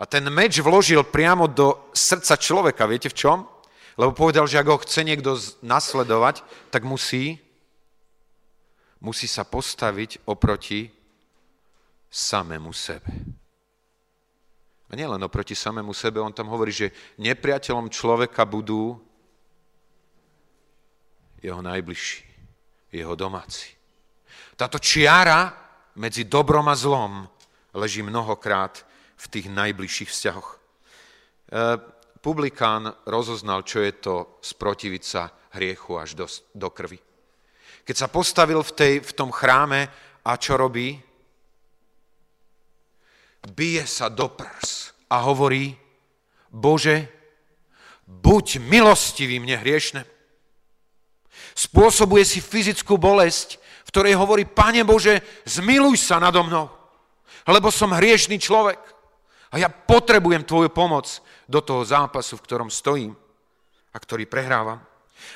A 0.00 0.08
ten 0.08 0.26
meč 0.32 0.58
vložil 0.58 1.06
priamo 1.06 1.46
do 1.46 1.92
srdca 1.94 2.34
človeka. 2.34 2.90
Viete 2.90 3.06
v 3.06 3.18
čom? 3.18 3.38
Lebo 4.00 4.16
povedal, 4.16 4.48
že 4.48 4.56
ak 4.56 4.68
ho 4.68 4.78
chce 4.80 5.04
niekto 5.04 5.36
nasledovať, 5.60 6.40
tak 6.72 6.84
musí, 6.84 7.36
musí 9.00 9.28
sa 9.28 9.44
postaviť 9.44 10.24
oproti 10.24 10.88
samému 12.08 12.72
sebe. 12.72 13.12
A 14.88 14.96
nielen 14.96 15.24
oproti 15.24 15.56
samému 15.56 15.96
sebe, 15.96 16.20
on 16.20 16.36
tam 16.36 16.52
hovorí, 16.52 16.68
že 16.68 16.92
nepriateľom 17.16 17.88
človeka 17.88 18.44
budú 18.44 19.00
jeho 21.40 21.60
najbližší, 21.64 22.24
jeho 22.92 23.16
domáci. 23.16 23.72
Táto 24.56 24.76
čiara 24.76 25.48
medzi 25.96 26.28
dobrom 26.28 26.68
a 26.68 26.76
zlom 26.76 27.24
leží 27.72 28.04
mnohokrát 28.04 28.84
v 29.16 29.26
tých 29.32 29.46
najbližších 29.48 30.10
vzťahoch. 30.12 30.50
Publikán 32.22 32.94
rozoznal, 33.04 33.66
čo 33.66 33.82
je 33.82 33.92
to 33.98 34.14
sprotiviť 34.38 35.02
sa 35.02 35.26
hriechu 35.58 35.98
až 35.98 36.14
do, 36.14 36.26
do 36.54 36.70
krvi. 36.70 37.02
Keď 37.82 37.96
sa 37.98 38.06
postavil 38.06 38.62
v, 38.62 38.72
tej, 38.72 38.94
v 39.02 39.12
tom 39.12 39.34
chráme 39.34 39.90
a 40.22 40.32
čo 40.38 40.54
robí? 40.54 41.02
bije 43.50 43.82
sa 43.86 44.06
do 44.06 44.30
prs 44.30 44.94
a 45.10 45.18
hovorí, 45.26 45.74
Bože, 46.52 47.10
buď 48.06 48.62
milostivý 48.62 49.42
mne 49.42 49.58
hriešne. 49.58 50.06
Spôsobuje 51.58 52.22
si 52.22 52.38
fyzickú 52.38 52.96
bolesť, 52.96 53.58
v 53.58 53.90
ktorej 53.90 54.14
hovorí, 54.14 54.46
Pane 54.46 54.86
Bože, 54.86 55.20
zmiluj 55.42 55.98
sa 55.98 56.22
nado 56.22 56.40
mnou, 56.46 56.70
lebo 57.50 57.68
som 57.74 57.92
hriešný 57.92 58.38
človek 58.38 58.78
a 59.52 59.60
ja 59.60 59.68
potrebujem 59.68 60.48
Tvoju 60.48 60.72
pomoc 60.72 61.20
do 61.44 61.60
toho 61.60 61.84
zápasu, 61.84 62.40
v 62.40 62.44
ktorom 62.48 62.72
stojím 62.72 63.12
a 63.92 63.96
ktorý 64.00 64.24
prehrávam. 64.24 64.80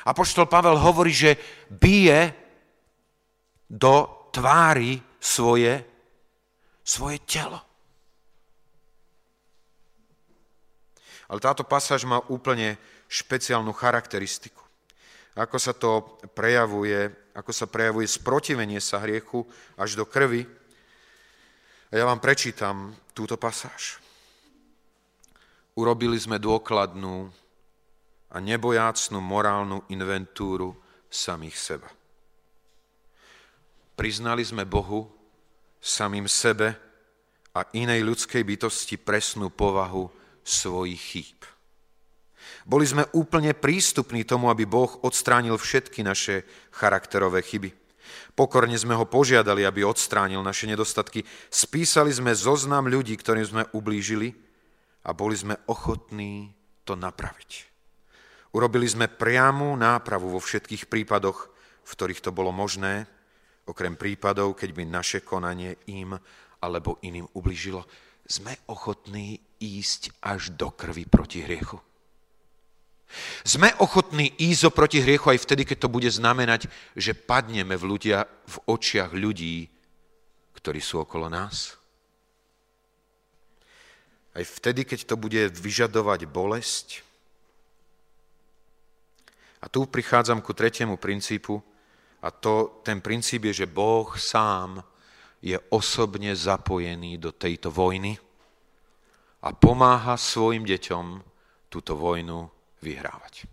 A 0.03 0.11
poštol 0.11 0.49
Pavel 0.49 0.81
hovorí, 0.81 1.13
že 1.13 1.37
bije 1.69 2.33
do 3.69 4.09
tvári 4.33 4.97
svoje, 5.21 5.85
svoje 6.81 7.21
telo. 7.29 7.61
Ale 11.29 11.37
táto 11.43 11.61
pasáž 11.61 12.07
má 12.07 12.23
úplne 12.31 12.79
špeciálnu 13.11 13.69
charakteristiku. 13.75 14.63
Ako 15.37 15.61
sa 15.61 15.77
to 15.77 16.17
prejavuje, 16.33 17.13
ako 17.37 17.51
sa 17.53 17.69
prejavuje 17.69 18.09
sprotivenie 18.09 18.81
sa 18.81 18.97
hriechu 19.03 19.45
až 19.77 19.93
do 19.93 20.07
krvi. 20.07 20.49
A 21.91 21.93
ja 21.93 22.09
vám 22.09 22.17
prečítam 22.17 22.97
túto 23.13 23.37
pasáž. 23.37 24.06
Urobili 25.77 26.17
sme 26.17 26.41
dôkladnú 26.41 27.29
a 28.33 28.37
nebojácnú 28.41 29.21
morálnu 29.21 29.85
inventúru 29.93 30.73
samých 31.05 31.57
seba. 31.57 31.89
Priznali 33.93 34.41
sme 34.41 34.65
Bohu, 34.65 35.05
samým 35.77 36.25
sebe 36.25 36.73
a 37.53 37.61
inej 37.77 38.01
ľudskej 38.01 38.41
bytosti 38.41 38.97
presnú 38.97 39.53
povahu 39.53 40.09
svojich 40.41 41.01
chýb. 41.01 41.39
Boli 42.65 42.89
sme 42.89 43.05
úplne 43.13 43.53
prístupní 43.53 44.25
tomu, 44.25 44.49
aby 44.49 44.65
Boh 44.65 44.89
odstránil 45.05 45.55
všetky 45.61 46.01
naše 46.01 46.41
charakterové 46.73 47.45
chyby. 47.45 47.69
Pokorne 48.33 48.75
sme 48.77 48.97
ho 48.97 49.05
požiadali, 49.05 49.61
aby 49.61 49.85
odstránil 49.85 50.41
naše 50.41 50.65
nedostatky. 50.65 51.21
Spísali 51.53 52.09
sme 52.09 52.33
zoznam 52.33 52.89
ľudí, 52.89 53.13
ktorým 53.13 53.45
sme 53.45 53.63
ublížili 53.73 54.46
a 55.07 55.15
boli 55.15 55.39
sme 55.39 55.55
ochotní 55.71 56.51
to 56.83 56.99
napraviť. 56.99 57.51
Urobili 58.51 58.87
sme 58.87 59.07
priamu 59.07 59.71
nápravu 59.79 60.35
vo 60.35 60.41
všetkých 60.43 60.91
prípadoch, 60.91 61.47
v 61.87 61.91
ktorých 61.95 62.23
to 62.23 62.35
bolo 62.35 62.51
možné, 62.51 63.07
okrem 63.67 63.95
prípadov, 63.95 64.55
keď 64.55 64.69
by 64.75 64.83
naše 64.87 65.19
konanie 65.23 65.79
im 65.87 66.15
alebo 66.63 66.99
iným 67.03 67.27
ubližilo. 67.35 67.83
Sme 68.27 68.55
ochotní 68.67 69.39
ísť 69.59 70.19
až 70.19 70.51
do 70.55 70.71
krvi 70.71 71.07
proti 71.07 71.43
hriechu. 71.43 71.79
Sme 73.47 73.71
ochotní 73.79 74.35
ísť 74.35 74.67
proti 74.75 74.99
hriechu 74.99 75.31
aj 75.31 75.39
vtedy, 75.47 75.63
keď 75.63 75.87
to 75.87 75.93
bude 75.93 76.11
znamenať, 76.11 76.67
že 76.91 77.15
padneme 77.15 77.79
v, 77.79 77.83
ľudia, 77.87 78.27
v 78.27 78.55
očiach 78.67 79.15
ľudí, 79.15 79.71
ktorí 80.59 80.83
sú 80.83 80.99
okolo 81.07 81.31
nás. 81.31 81.76
Aj 84.37 84.45
vtedy, 84.45 84.85
keď 84.85 85.09
to 85.09 85.15
bude 85.17 85.49
vyžadovať 85.57 86.29
bolesť. 86.29 87.01
A 89.57 89.65
tu 89.65 89.89
prichádzam 89.89 90.45
ku 90.45 90.53
tretiemu 90.53 91.01
princípu, 91.01 91.57
a 92.21 92.29
to, 92.29 92.85
ten 92.85 93.01
princíp 93.01 93.49
je, 93.49 93.65
že 93.65 93.73
Boh 93.73 94.05
sám 94.13 94.77
je 95.41 95.57
osobne 95.73 96.37
zapojený 96.37 97.17
do 97.17 97.33
tejto 97.33 97.73
vojny 97.73 98.13
a 99.41 99.53
pomáha 99.53 100.17
svojim 100.17 100.65
deťom 100.65 101.05
túto 101.69 101.97
vojnu 101.97 102.45
vyhrávať. 102.81 103.49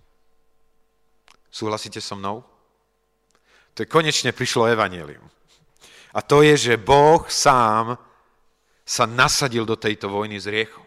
Súhlasíte 1.49 2.01
so 2.05 2.16
mnou? 2.16 2.44
To 3.73 3.83
je 3.85 3.88
konečne 3.88 4.37
prišlo 4.37 4.68
evanelium. 4.68 5.25
A 6.12 6.20
to 6.23 6.44
je, 6.44 6.57
že 6.57 6.75
Boh 6.77 7.25
sám 7.27 7.97
sa 8.85 9.09
nasadil 9.09 9.64
do 9.64 9.81
tejto 9.81 10.12
vojny 10.12 10.37
s 10.37 10.44
riechom. 10.44 10.85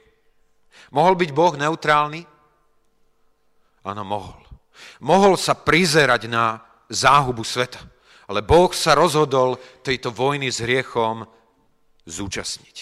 Mohol 0.93 1.13
byť 1.17 1.29
Boh 1.33 1.53
neutrálny? 1.57 2.21
Áno, 3.83 4.03
mohol. 4.05 4.37
Mohol 5.01 5.35
sa 5.35 5.57
prizerať 5.57 6.29
na 6.29 6.61
záhubu 6.87 7.41
sveta. 7.41 7.81
Ale 8.27 8.45
Boh 8.45 8.69
sa 8.75 8.93
rozhodol 8.93 9.57
tejto 9.81 10.13
vojny 10.13 10.51
s 10.51 10.61
hriechom 10.61 11.25
zúčastniť. 12.05 12.77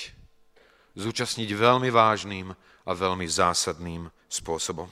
Zúčastniť 0.97 1.49
veľmi 1.53 1.89
vážnym 1.93 2.51
a 2.85 2.91
veľmi 2.91 3.25
zásadným 3.29 4.09
spôsobom. 4.25 4.89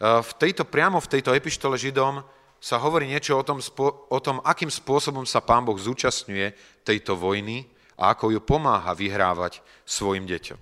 V 0.00 0.30
tejto, 0.36 0.68
priamo 0.68 1.00
v 1.00 1.08
tejto 1.08 1.32
epištole 1.32 1.76
Židom 1.80 2.20
sa 2.60 2.76
hovorí 2.80 3.08
niečo 3.08 3.36
o 3.36 3.44
tom, 3.44 3.60
o 4.08 4.18
tom, 4.20 4.40
akým 4.44 4.72
spôsobom 4.72 5.28
sa 5.28 5.44
Pán 5.44 5.64
Boh 5.64 5.76
zúčastňuje 5.76 6.80
tejto 6.84 7.16
vojny 7.16 7.68
a 7.96 8.12
ako 8.12 8.36
ju 8.36 8.40
pomáha 8.44 8.92
vyhrávať 8.92 9.64
svojim 9.88 10.28
deťom. 10.28 10.60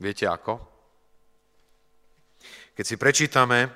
Viete 0.00 0.28
ako? 0.28 0.60
Keď 2.76 2.84
si 2.84 2.96
prečítame 3.00 3.72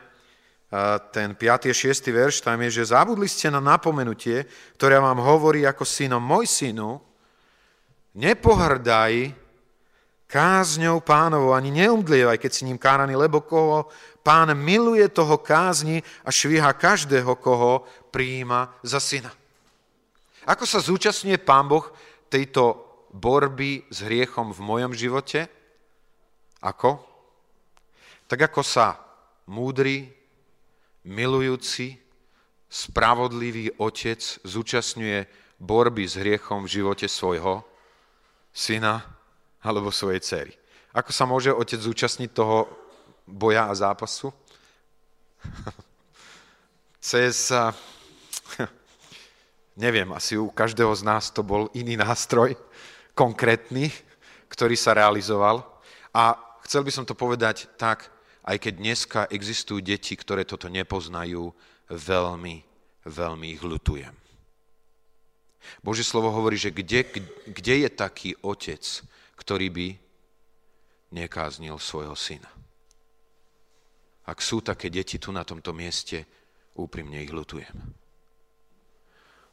ten 1.11 1.35
5. 1.35 1.73
a 1.73 1.75
6. 1.75 2.13
verš, 2.15 2.45
tam 2.45 2.61
je, 2.63 2.79
že 2.79 2.93
zabudli 2.95 3.27
ste 3.27 3.51
na 3.51 3.59
napomenutie, 3.59 4.45
ktoré 4.77 5.01
vám 5.01 5.19
hovorí 5.19 5.67
ako 5.67 5.83
synom, 5.83 6.23
môj 6.23 6.47
synu, 6.47 7.01
nepohrdaj 8.15 9.35
kázňou 10.31 11.03
pánovou, 11.03 11.59
ani 11.59 11.75
neumdlievaj, 11.75 12.39
keď 12.39 12.51
si 12.55 12.63
ním 12.63 12.79
káraný, 12.79 13.19
lebo 13.19 13.43
koho 13.43 13.91
pán 14.23 14.55
miluje 14.55 15.03
toho 15.11 15.43
kázni 15.43 15.99
a 16.23 16.31
švíha 16.31 16.71
každého, 16.71 17.35
koho 17.41 17.83
prijíma 18.15 18.71
za 18.87 19.03
syna. 19.03 19.35
Ako 20.47 20.69
sa 20.71 20.79
zúčastňuje 20.79 21.43
pán 21.43 21.67
Boh 21.67 21.91
tejto 22.31 22.79
borby 23.11 23.85
s 23.91 24.07
hriechom 24.07 24.55
v 24.55 24.61
mojom 24.63 24.93
živote? 24.95 25.51
Ako? 26.63 27.03
Tak 28.31 28.55
ako 28.55 28.63
sa 28.63 28.95
múdry, 29.51 30.07
milujúci, 31.05 31.99
spravodlivý 32.71 33.75
otec 33.83 34.23
zúčastňuje 34.47 35.27
borby 35.59 36.07
s 36.07 36.15
hriechom 36.15 36.65
v 36.65 36.73
živote 36.81 37.11
svojho 37.11 37.67
syna, 38.55 39.03
alebo 39.61 39.93
svojej 39.93 40.23
cery. 40.23 40.53
Ako 40.95 41.11
sa 41.13 41.29
môže 41.29 41.53
otec 41.53 41.79
zúčastniť 41.79 42.31
toho 42.33 42.67
boja 43.29 43.69
a 43.69 43.75
zápasu? 43.77 44.33
Cez, 47.01 47.53
neviem, 49.81 50.13
asi 50.13 50.37
u 50.37 50.53
každého 50.53 50.93
z 50.93 51.03
nás 51.09 51.33
to 51.33 51.41
bol 51.41 51.73
iný 51.73 51.97
nástroj, 51.97 52.53
konkrétny, 53.17 53.89
ktorý 54.53 54.77
sa 54.77 54.93
realizoval. 54.93 55.65
A 56.13 56.37
chcel 56.69 56.85
by 56.85 56.93
som 56.93 57.09
to 57.09 57.17
povedať 57.17 57.73
tak, 57.81 58.13
aj 58.45 58.57
keď 58.61 58.73
dneska 58.77 59.21
existujú 59.33 59.81
deti, 59.81 60.13
ktoré 60.13 60.45
toto 60.45 60.69
nepoznajú, 60.69 61.49
veľmi, 61.89 62.57
veľmi 63.09 63.47
ich 63.57 63.63
lutujem. 63.65 64.15
Božie 65.85 66.05
slovo 66.05 66.33
hovorí, 66.33 66.57
že 66.57 66.73
kde, 66.73 67.05
kde 67.53 67.75
je 67.85 67.91
taký 67.93 68.31
otec, 68.41 68.81
ktorý 69.37 69.69
by 69.69 69.89
nekáznil 71.13 71.77
svojho 71.77 72.17
syna. 72.17 72.49
Ak 74.25 74.41
sú 74.41 74.63
také 74.63 74.89
deti 74.89 75.19
tu 75.19 75.35
na 75.35 75.43
tomto 75.43 75.75
mieste, 75.75 76.25
úprimne 76.79 77.19
ich 77.21 77.35
lutujem. 77.35 78.00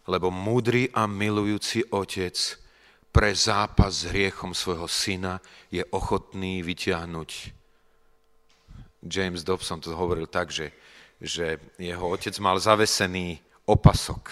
Lebo 0.07 0.31
múdry 0.31 0.87
a 0.95 1.03
milujúci 1.05 1.83
otec 1.91 2.35
pre 3.11 3.35
zápas 3.35 3.91
s 3.91 4.07
hriechom 4.07 4.55
svojho 4.55 4.87
syna 4.87 5.43
je 5.67 5.83
ochotný 5.91 6.63
vyťahnuť. 6.63 7.31
James 9.03 9.43
Dobson 9.43 9.83
to 9.83 9.91
hovoril 9.93 10.27
tak, 10.27 10.51
že, 10.51 10.71
že 11.19 11.59
jeho 11.75 12.07
otec 12.07 12.33
mal 12.39 12.55
zavesený 12.59 13.39
opasok. 13.67 14.31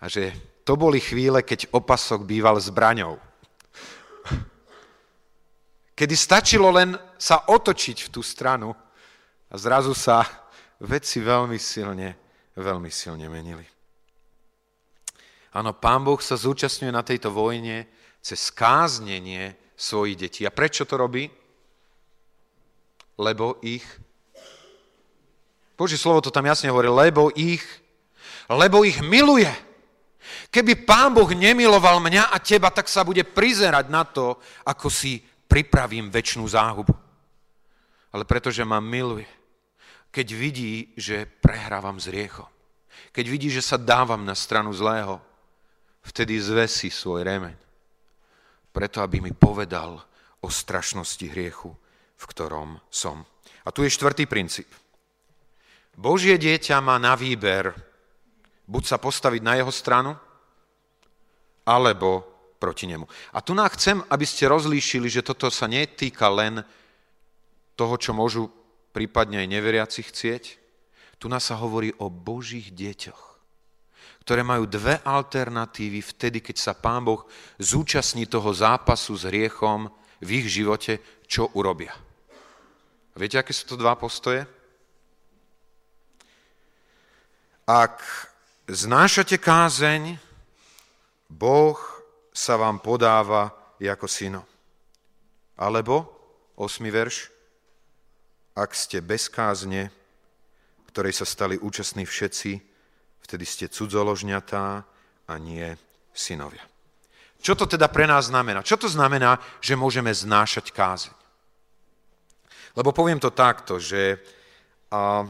A 0.00 0.12
že 0.12 0.36
to 0.64 0.76
boli 0.76 1.00
chvíle, 1.00 1.40
keď 1.40 1.72
opasok 1.72 2.28
býval 2.28 2.60
zbraňou 2.60 3.16
kedy 5.94 6.14
stačilo 6.18 6.68
len 6.74 6.98
sa 7.16 7.46
otočiť 7.46 8.10
v 8.10 8.12
tú 8.12 8.20
stranu 8.20 8.74
a 9.48 9.54
zrazu 9.54 9.94
sa 9.94 10.26
veci 10.82 11.22
veľmi 11.22 11.56
silne, 11.56 12.18
veľmi 12.58 12.90
silne 12.90 13.30
menili. 13.30 13.73
Áno, 15.54 15.70
Pán 15.70 16.02
Boh 16.02 16.18
sa 16.18 16.34
zúčastňuje 16.34 16.90
na 16.90 17.06
tejto 17.06 17.30
vojne 17.30 17.86
cez 18.18 18.50
káznenie 18.50 19.54
svojich 19.78 20.18
detí. 20.18 20.42
A 20.42 20.50
prečo 20.50 20.82
to 20.82 20.98
robí? 20.98 21.30
Lebo 23.14 23.62
ich... 23.62 23.86
Božie 25.78 25.98
slovo 25.98 26.22
to 26.26 26.34
tam 26.34 26.50
jasne 26.50 26.74
hovorí, 26.74 26.90
lebo 26.90 27.30
ich, 27.38 27.62
lebo 28.50 28.82
ich 28.82 28.98
miluje. 28.98 29.50
Keby 30.50 30.82
Pán 30.82 31.14
Boh 31.14 31.30
nemiloval 31.30 32.02
mňa 32.02 32.34
a 32.34 32.38
teba, 32.42 32.74
tak 32.74 32.90
sa 32.90 33.06
bude 33.06 33.22
prizerať 33.22 33.86
na 33.90 34.02
to, 34.02 34.38
ako 34.66 34.90
si 34.90 35.22
pripravím 35.46 36.10
väčšinu 36.10 36.46
záhubu. 36.50 36.94
Ale 38.10 38.26
pretože 38.26 38.62
ma 38.66 38.82
miluje, 38.82 39.26
keď 40.10 40.26
vidí, 40.34 40.74
že 40.98 41.26
prehrávam 41.26 41.98
s 41.98 42.10
riechom, 42.10 42.46
keď 43.14 43.24
vidí, 43.26 43.50
že 43.50 43.62
sa 43.62 43.78
dávam 43.78 44.22
na 44.22 44.34
stranu 44.34 44.70
zlého, 44.74 45.18
vtedy 46.04 46.38
zvesí 46.38 46.92
svoj 46.92 47.24
remeň. 47.24 47.56
Preto, 48.70 49.00
aby 49.00 49.24
mi 49.24 49.32
povedal 49.32 49.98
o 50.44 50.48
strašnosti 50.50 51.24
hriechu, 51.30 51.72
v 52.14 52.24
ktorom 52.28 52.78
som. 52.92 53.24
A 53.64 53.72
tu 53.72 53.82
je 53.82 53.90
štvrtý 53.90 54.28
princíp. 54.28 54.68
Božie 55.94 56.36
dieťa 56.36 56.82
má 56.82 56.98
na 56.98 57.14
výber 57.14 57.72
buď 58.64 58.82
sa 58.84 58.96
postaviť 58.96 59.42
na 59.44 59.60
jeho 59.60 59.72
stranu, 59.72 60.16
alebo 61.64 62.24
proti 62.60 62.88
nemu. 62.88 63.04
A 63.32 63.40
tu 63.44 63.52
nám 63.52 63.72
chcem, 63.76 64.00
aby 64.08 64.24
ste 64.24 64.48
rozlíšili, 64.48 65.08
že 65.08 65.24
toto 65.24 65.48
sa 65.52 65.68
netýka 65.68 66.28
len 66.32 66.64
toho, 67.76 67.94
čo 67.96 68.16
môžu 68.16 68.48
prípadne 68.92 69.40
aj 69.44 69.48
neveriaci 69.48 70.00
chcieť. 70.04 70.44
Tu 71.20 71.26
nás 71.28 71.44
sa 71.44 71.56
hovorí 71.60 71.92
o 72.00 72.08
Božích 72.08 72.72
deťoch, 72.72 73.33
ktoré 74.24 74.40
majú 74.40 74.64
dve 74.64 75.04
alternatívy 75.04 76.00
vtedy, 76.00 76.40
keď 76.40 76.56
sa 76.56 76.72
Pán 76.72 77.04
Boh 77.04 77.28
zúčastní 77.60 78.24
toho 78.24 78.56
zápasu 78.56 79.12
s 79.20 79.28
hriechom 79.28 79.92
v 80.24 80.28
ich 80.40 80.48
živote, 80.48 80.96
čo 81.28 81.52
urobia. 81.52 81.92
Viete, 83.14 83.36
aké 83.36 83.52
sú 83.52 83.68
to 83.68 83.76
dva 83.76 83.92
postoje? 84.00 84.48
Ak 87.68 88.00
znášate 88.64 89.36
kázeň, 89.36 90.16
Boh 91.28 91.76
sa 92.32 92.56
vám 92.56 92.80
podáva 92.80 93.52
ako 93.76 94.08
syno. 94.08 94.42
Alebo, 95.60 96.08
osmi 96.56 96.88
verš, 96.88 97.28
ak 98.56 98.72
ste 98.72 99.04
bez 99.04 99.28
kázne, 99.28 99.92
ktorej 100.88 101.12
sa 101.12 101.28
stali 101.28 101.60
účastní 101.60 102.08
všetci, 102.08 102.73
vtedy 103.24 103.44
ste 103.48 103.72
cudzoložňatá 103.72 104.84
a 105.24 105.34
nie 105.40 105.64
synovia. 106.12 106.62
Čo 107.40 107.56
to 107.56 107.64
teda 107.68 107.88
pre 107.88 108.04
nás 108.08 108.28
znamená? 108.28 108.64
Čo 108.64 108.76
to 108.76 108.88
znamená, 108.88 109.40
že 109.60 109.76
môžeme 109.76 110.12
znášať 110.12 110.72
kázeň? 110.72 111.16
Lebo 112.76 112.92
poviem 112.92 113.20
to 113.20 113.32
takto, 113.32 113.76
že 113.80 114.20
A 114.94 115.26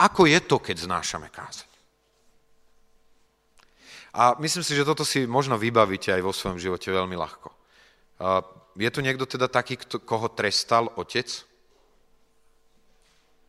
ako 0.00 0.22
je 0.26 0.40
to, 0.40 0.56
keď 0.58 0.76
znášame 0.88 1.28
kázeň? 1.28 1.68
A 4.14 4.38
myslím 4.38 4.62
si, 4.62 4.78
že 4.78 4.86
toto 4.86 5.02
si 5.02 5.26
možno 5.26 5.58
vybavíte 5.58 6.14
aj 6.14 6.22
vo 6.22 6.32
svojom 6.32 6.56
živote 6.56 6.86
veľmi 6.88 7.18
ľahko. 7.18 7.50
A 8.22 8.46
je 8.78 8.90
tu 8.90 9.00
niekto 9.02 9.26
teda 9.26 9.50
taký, 9.50 9.76
koho 10.06 10.30
trestal 10.32 10.88
otec? 10.94 11.26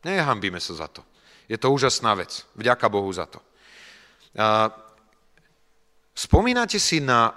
Nehambíme 0.05 0.61
sa 0.61 0.85
za 0.85 0.87
to. 0.87 1.01
Je 1.49 1.57
to 1.57 1.73
úžasná 1.73 2.13
vec. 2.13 2.45
Vďaka 2.53 2.85
Bohu 2.85 3.09
za 3.09 3.25
to. 3.25 3.41
Spomínate 6.13 6.77
si 6.77 7.01
na 7.01 7.33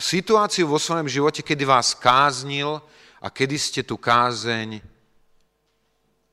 situáciu 0.00 0.64
vo 0.64 0.80
svojom 0.80 1.08
živote, 1.12 1.44
kedy 1.44 1.68
vás 1.68 1.92
káznil 1.92 2.80
a 3.20 3.28
kedy 3.28 3.56
ste 3.60 3.80
tu 3.84 4.00
kázeň 4.00 4.80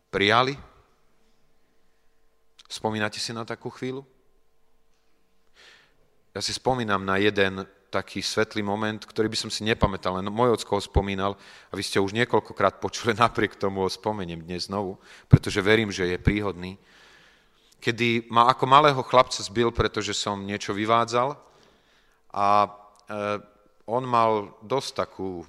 prijali? 0.08 0.56
Spomínate 2.72 3.20
si 3.20 3.36
na 3.36 3.44
takú 3.44 3.68
chvíľu? 3.68 4.08
Ja 6.34 6.42
si 6.42 6.56
spomínam 6.56 7.04
na 7.06 7.20
jeden 7.20 7.68
taký 7.94 8.26
svetlý 8.26 8.66
moment, 8.66 8.98
ktorý 8.98 9.30
by 9.30 9.38
som 9.38 9.54
si 9.54 9.62
nepamätal, 9.62 10.18
len 10.18 10.34
môj 10.34 10.58
ocko 10.58 10.78
ho 10.78 10.82
spomínal 10.82 11.38
a 11.70 11.74
vy 11.78 11.86
ste 11.86 12.02
už 12.02 12.18
niekoľkokrát 12.18 12.82
počuli, 12.82 13.14
napriek 13.22 13.54
tomu 13.54 13.86
ho 13.86 13.90
spomeniem 13.90 14.42
dnes 14.42 14.66
znovu, 14.66 14.98
pretože 15.30 15.62
verím, 15.62 15.94
že 15.94 16.10
je 16.10 16.18
príhodný. 16.18 16.82
Kedy 17.78 18.34
ma 18.34 18.50
ako 18.50 18.66
malého 18.66 19.02
chlapca 19.06 19.46
zbil, 19.46 19.70
pretože 19.70 20.18
som 20.18 20.42
niečo 20.42 20.74
vyvádzal 20.74 21.38
a 22.34 22.48
e, 22.66 22.70
on 23.86 24.04
mal 24.08 24.58
dosť 24.66 24.90
takú 25.06 25.46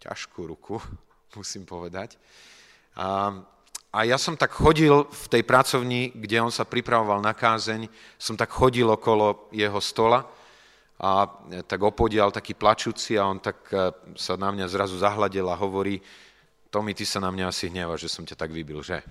ťažkú 0.00 0.40
ruku, 0.48 0.80
musím 1.36 1.68
povedať. 1.68 2.16
A 2.96 3.36
a 3.92 4.08
ja 4.08 4.16
som 4.16 4.40
tak 4.40 4.56
chodil 4.56 5.04
v 5.04 5.26
tej 5.28 5.44
pracovni, 5.44 6.16
kde 6.16 6.40
on 6.40 6.48
sa 6.48 6.64
pripravoval 6.64 7.20
na 7.20 7.36
kázeň, 7.36 7.92
som 8.16 8.40
tak 8.40 8.48
chodil 8.48 8.88
okolo 8.88 9.52
jeho 9.52 9.76
stola 9.84 10.24
a 11.02 11.26
tak 11.66 11.82
opodial 11.82 12.30
taký 12.30 12.54
plačúci 12.54 13.18
a 13.18 13.26
on 13.26 13.42
tak 13.42 13.66
e, 13.74 13.90
sa 14.14 14.38
na 14.38 14.54
mňa 14.54 14.70
zrazu 14.70 14.94
zahľadil 15.02 15.42
a 15.50 15.58
hovorí, 15.58 15.98
Tomi, 16.70 16.94
ty 16.94 17.02
sa 17.02 17.18
na 17.18 17.34
mňa 17.34 17.50
asi 17.50 17.68
hneva, 17.68 17.98
že 17.98 18.06
som 18.06 18.22
ťa 18.22 18.38
tak 18.38 18.54
vybil, 18.54 18.80
že? 18.80 19.02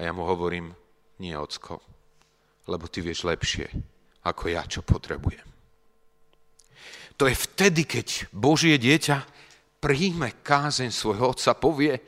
A 0.00 0.08
ja 0.08 0.16
mu 0.16 0.24
hovorím, 0.24 0.72
nie, 1.20 1.36
ocko, 1.36 1.78
lebo 2.66 2.88
ty 2.88 3.04
vieš 3.04 3.28
lepšie, 3.28 3.68
ako 4.24 4.48
ja, 4.48 4.64
čo 4.64 4.80
potrebujem. 4.80 5.44
To 7.20 7.28
je 7.28 7.36
vtedy, 7.36 7.84
keď 7.84 8.32
Božie 8.32 8.80
dieťa 8.80 9.22
príjme 9.80 10.40
kázeň 10.40 10.88
svojho 10.88 11.36
otca, 11.36 11.52
povie, 11.56 12.00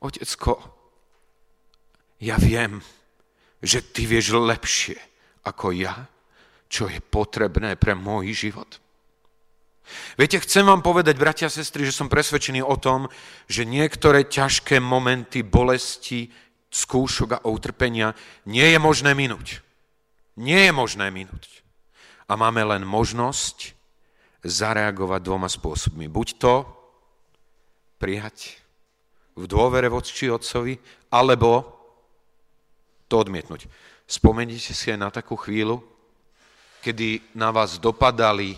Otecko, 0.00 0.56
ja 2.24 2.40
viem, 2.40 2.80
že 3.60 3.84
ty 3.84 4.08
vieš 4.08 4.32
lepšie 4.32 4.96
ako 5.44 5.76
ja, 5.76 6.08
čo 6.70 6.86
je 6.86 7.02
potrebné 7.02 7.74
pre 7.74 7.98
môj 7.98 8.30
život. 8.30 8.78
Viete, 10.14 10.38
chcem 10.38 10.62
vám 10.62 10.86
povedať, 10.86 11.18
bratia 11.18 11.50
a 11.50 11.52
sestry, 11.52 11.82
že 11.82 11.90
som 11.90 12.06
presvedčený 12.06 12.62
o 12.62 12.78
tom, 12.78 13.10
že 13.50 13.66
niektoré 13.66 14.22
ťažké 14.30 14.78
momenty 14.78 15.42
bolesti, 15.42 16.30
skúšok 16.70 17.42
a 17.42 17.44
utrpenia 17.50 18.14
nie 18.46 18.62
je 18.70 18.78
možné 18.78 19.18
minúť. 19.18 19.58
Nie 20.38 20.70
je 20.70 20.72
možné 20.72 21.10
minúť. 21.10 21.66
A 22.30 22.38
máme 22.38 22.62
len 22.62 22.86
možnosť 22.86 23.74
zareagovať 24.46 25.20
dvoma 25.26 25.50
spôsobmi. 25.50 26.06
Buď 26.06 26.38
to 26.38 26.54
prijať 27.98 28.62
v 29.34 29.44
dôvere 29.50 29.90
voči 29.90 30.30
otcovi, 30.30 30.78
alebo 31.10 31.66
to 33.10 33.18
odmietnúť. 33.18 33.66
Spomeniete 34.06 34.70
si 34.70 34.94
aj 34.94 34.98
na 35.02 35.10
takú 35.10 35.34
chvíľu, 35.34 35.82
kedy 36.80 37.36
na 37.36 37.52
vás 37.52 37.78
dopadali 37.78 38.56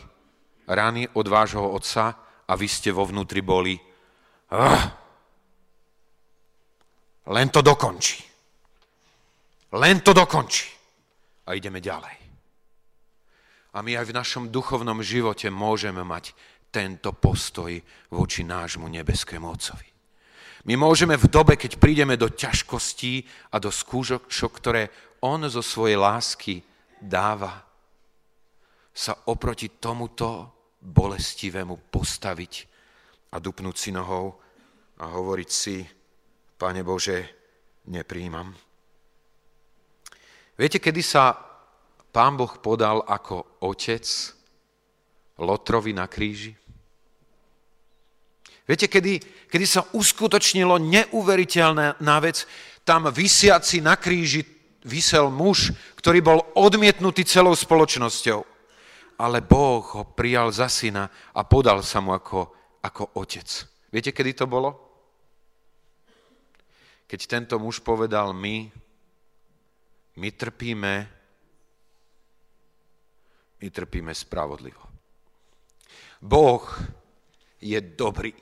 rany 0.66 1.10
od 1.12 1.26
vášho 1.28 1.66
otca 1.74 2.14
a 2.46 2.52
vy 2.54 2.66
ste 2.70 2.94
vo 2.94 3.04
vnútri 3.04 3.42
boli. 3.42 3.74
Ah, 4.54 4.94
len 7.26 7.48
to 7.50 7.62
dokončí. 7.62 8.22
Len 9.72 10.00
to 10.00 10.12
dokončí. 10.12 10.68
A 11.46 11.54
ideme 11.54 11.82
ďalej. 11.82 12.16
A 13.72 13.80
my 13.80 13.96
aj 13.96 14.06
v 14.12 14.16
našom 14.16 14.44
duchovnom 14.52 15.00
živote 15.00 15.48
môžeme 15.48 16.04
mať 16.04 16.36
tento 16.68 17.12
postoj 17.16 17.72
voči 18.12 18.44
nášmu 18.44 18.84
nebeskému 18.88 19.48
Otcovi. 19.48 19.88
My 20.68 20.78
môžeme 20.78 21.18
v 21.18 21.26
dobe, 21.26 21.58
keď 21.58 21.80
prídeme 21.80 22.14
do 22.14 22.30
ťažkostí 22.30 23.26
a 23.50 23.58
do 23.58 23.72
skúšok, 23.72 24.30
ktoré 24.30 24.92
On 25.24 25.42
zo 25.48 25.64
svojej 25.64 25.98
lásky 25.98 26.62
dáva, 27.02 27.64
sa 28.92 29.16
oproti 29.32 29.80
tomuto 29.80 30.52
bolestivému 30.78 31.88
postaviť 31.88 32.52
a 33.32 33.40
dupnúť 33.40 33.76
si 33.76 33.90
nohou 33.90 34.36
a 35.00 35.08
hovoriť 35.08 35.50
si, 35.50 35.80
Pane 36.60 36.84
Bože, 36.86 37.18
nepríjmam. 37.88 38.54
Viete, 40.54 40.78
kedy 40.78 41.02
sa 41.02 41.34
Pán 42.12 42.36
Boh 42.36 42.60
podal 42.60 43.00
ako 43.02 43.64
otec 43.64 44.04
Lotrovi 45.40 45.96
na 45.96 46.06
kríži? 46.06 46.52
Viete, 48.68 48.86
kedy, 48.86 49.48
kedy 49.48 49.66
sa 49.66 49.82
uskutočnilo 49.90 50.78
neuveriteľná 50.78 52.16
vec, 52.22 52.46
tam 52.86 53.10
vysiaci 53.10 53.82
na 53.82 53.98
kríži 53.98 54.46
vysel 54.86 55.32
muž, 55.32 55.74
ktorý 55.98 56.20
bol 56.22 56.38
odmietnutý 56.54 57.26
celou 57.26 57.56
spoločnosťou. 57.58 58.51
Ale 59.22 59.38
Boh 59.38 59.86
ho 59.94 60.02
prijal 60.02 60.50
za 60.50 60.66
syna 60.66 61.06
a 61.06 61.46
podal 61.46 61.86
sa 61.86 62.02
mu 62.02 62.10
ako, 62.10 62.50
ako 62.82 63.22
otec. 63.22 63.46
Viete, 63.94 64.10
kedy 64.10 64.34
to 64.34 64.46
bolo? 64.50 64.74
Keď 67.06 67.20
tento 67.30 67.54
muž 67.62 67.78
povedal, 67.86 68.34
my, 68.34 68.66
my 70.18 70.28
trpíme, 70.34 70.94
my 73.62 73.68
trpíme 73.70 74.10
spravodlivo. 74.10 74.82
Boh 76.18 76.66
je 77.62 77.78
dobrý. 77.78 78.34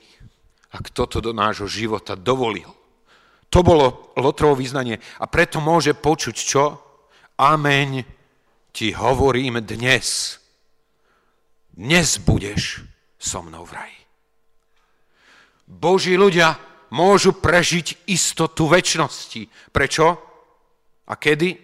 A 0.71 0.81
kto 0.81 1.05
to 1.05 1.17
do 1.21 1.35
nášho 1.35 1.69
života 1.69 2.17
dovolil. 2.17 2.73
To 3.51 3.59
bolo 3.61 4.15
Lotrovo 4.15 4.55
význanie. 4.55 4.97
A 5.19 5.27
preto 5.27 5.59
môže 5.59 5.91
počuť 5.91 6.35
čo? 6.39 6.79
Ameň 7.35 8.07
ti 8.71 8.95
hovorím 8.95 9.59
dnes. 9.61 10.40
Dnes 11.71 12.19
budeš 12.19 12.83
so 13.15 13.39
mnou 13.39 13.63
v 13.63 13.73
raji. 13.79 13.99
Boží 15.71 16.19
ľudia 16.19 16.59
môžu 16.91 17.31
prežiť 17.31 18.11
istotu 18.11 18.67
väčšnosti. 18.67 19.71
Prečo? 19.71 20.19
A 21.07 21.13
kedy? 21.15 21.55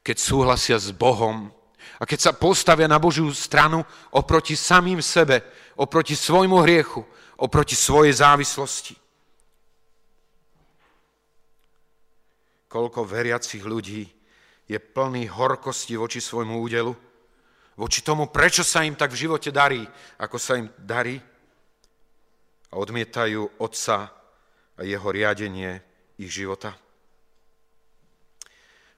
Keď 0.00 0.16
súhlasia 0.16 0.80
s 0.80 0.88
Bohom 0.96 1.52
a 2.00 2.02
keď 2.08 2.18
sa 2.20 2.32
postavia 2.32 2.88
na 2.88 2.96
Božiu 2.96 3.28
stranu 3.36 3.84
oproti 4.16 4.56
samým 4.56 5.04
sebe, 5.04 5.44
oproti 5.76 6.16
svojmu 6.16 6.64
hriechu, 6.64 7.04
oproti 7.36 7.76
svojej 7.76 8.16
závislosti. 8.16 8.96
Koľko 12.72 13.04
veriacich 13.04 13.64
ľudí 13.64 14.08
je 14.64 14.78
plný 14.80 15.28
horkosti 15.28 15.96
voči 16.00 16.24
svojmu 16.24 16.56
údelu, 16.60 16.96
voči 17.76 18.00
tomu, 18.00 18.26
prečo 18.32 18.64
sa 18.64 18.82
im 18.82 18.96
tak 18.96 19.12
v 19.12 19.28
živote 19.28 19.52
darí, 19.52 19.84
ako 20.16 20.36
sa 20.40 20.56
im 20.56 20.72
darí 20.80 21.20
a 22.72 22.74
odmietajú 22.80 23.60
Otca 23.60 24.10
a 24.76 24.80
jeho 24.82 25.08
riadenie 25.12 25.84
ich 26.16 26.32
života. 26.32 26.74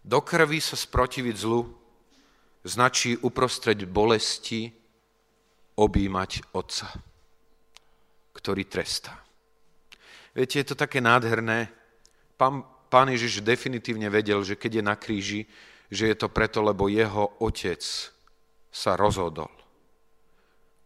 Do 0.02 0.22
krvi 0.22 0.62
sa 0.62 0.78
sprotiviť 0.78 1.36
zlu 1.36 1.68
značí 2.64 3.18
uprostred 3.18 3.82
bolesti 3.84 4.70
objímať 5.74 6.54
Otca, 6.54 6.88
ktorý 8.32 8.64
trestá. 8.66 9.18
Viete, 10.32 10.62
je 10.62 10.66
to 10.70 10.78
také 10.78 11.02
nádherné. 11.02 11.66
Pán, 12.38 12.62
pán 12.86 13.10
Ježiš 13.10 13.42
definitívne 13.42 14.06
vedel, 14.06 14.38
že 14.46 14.54
keď 14.54 14.78
je 14.78 14.84
na 14.86 14.94
kríži, 14.94 15.40
že 15.90 16.14
je 16.14 16.16
to 16.16 16.30
preto, 16.30 16.62
lebo 16.62 16.86
jeho 16.86 17.34
otec 17.42 17.82
sa 18.68 18.94
rozhodol, 18.94 19.50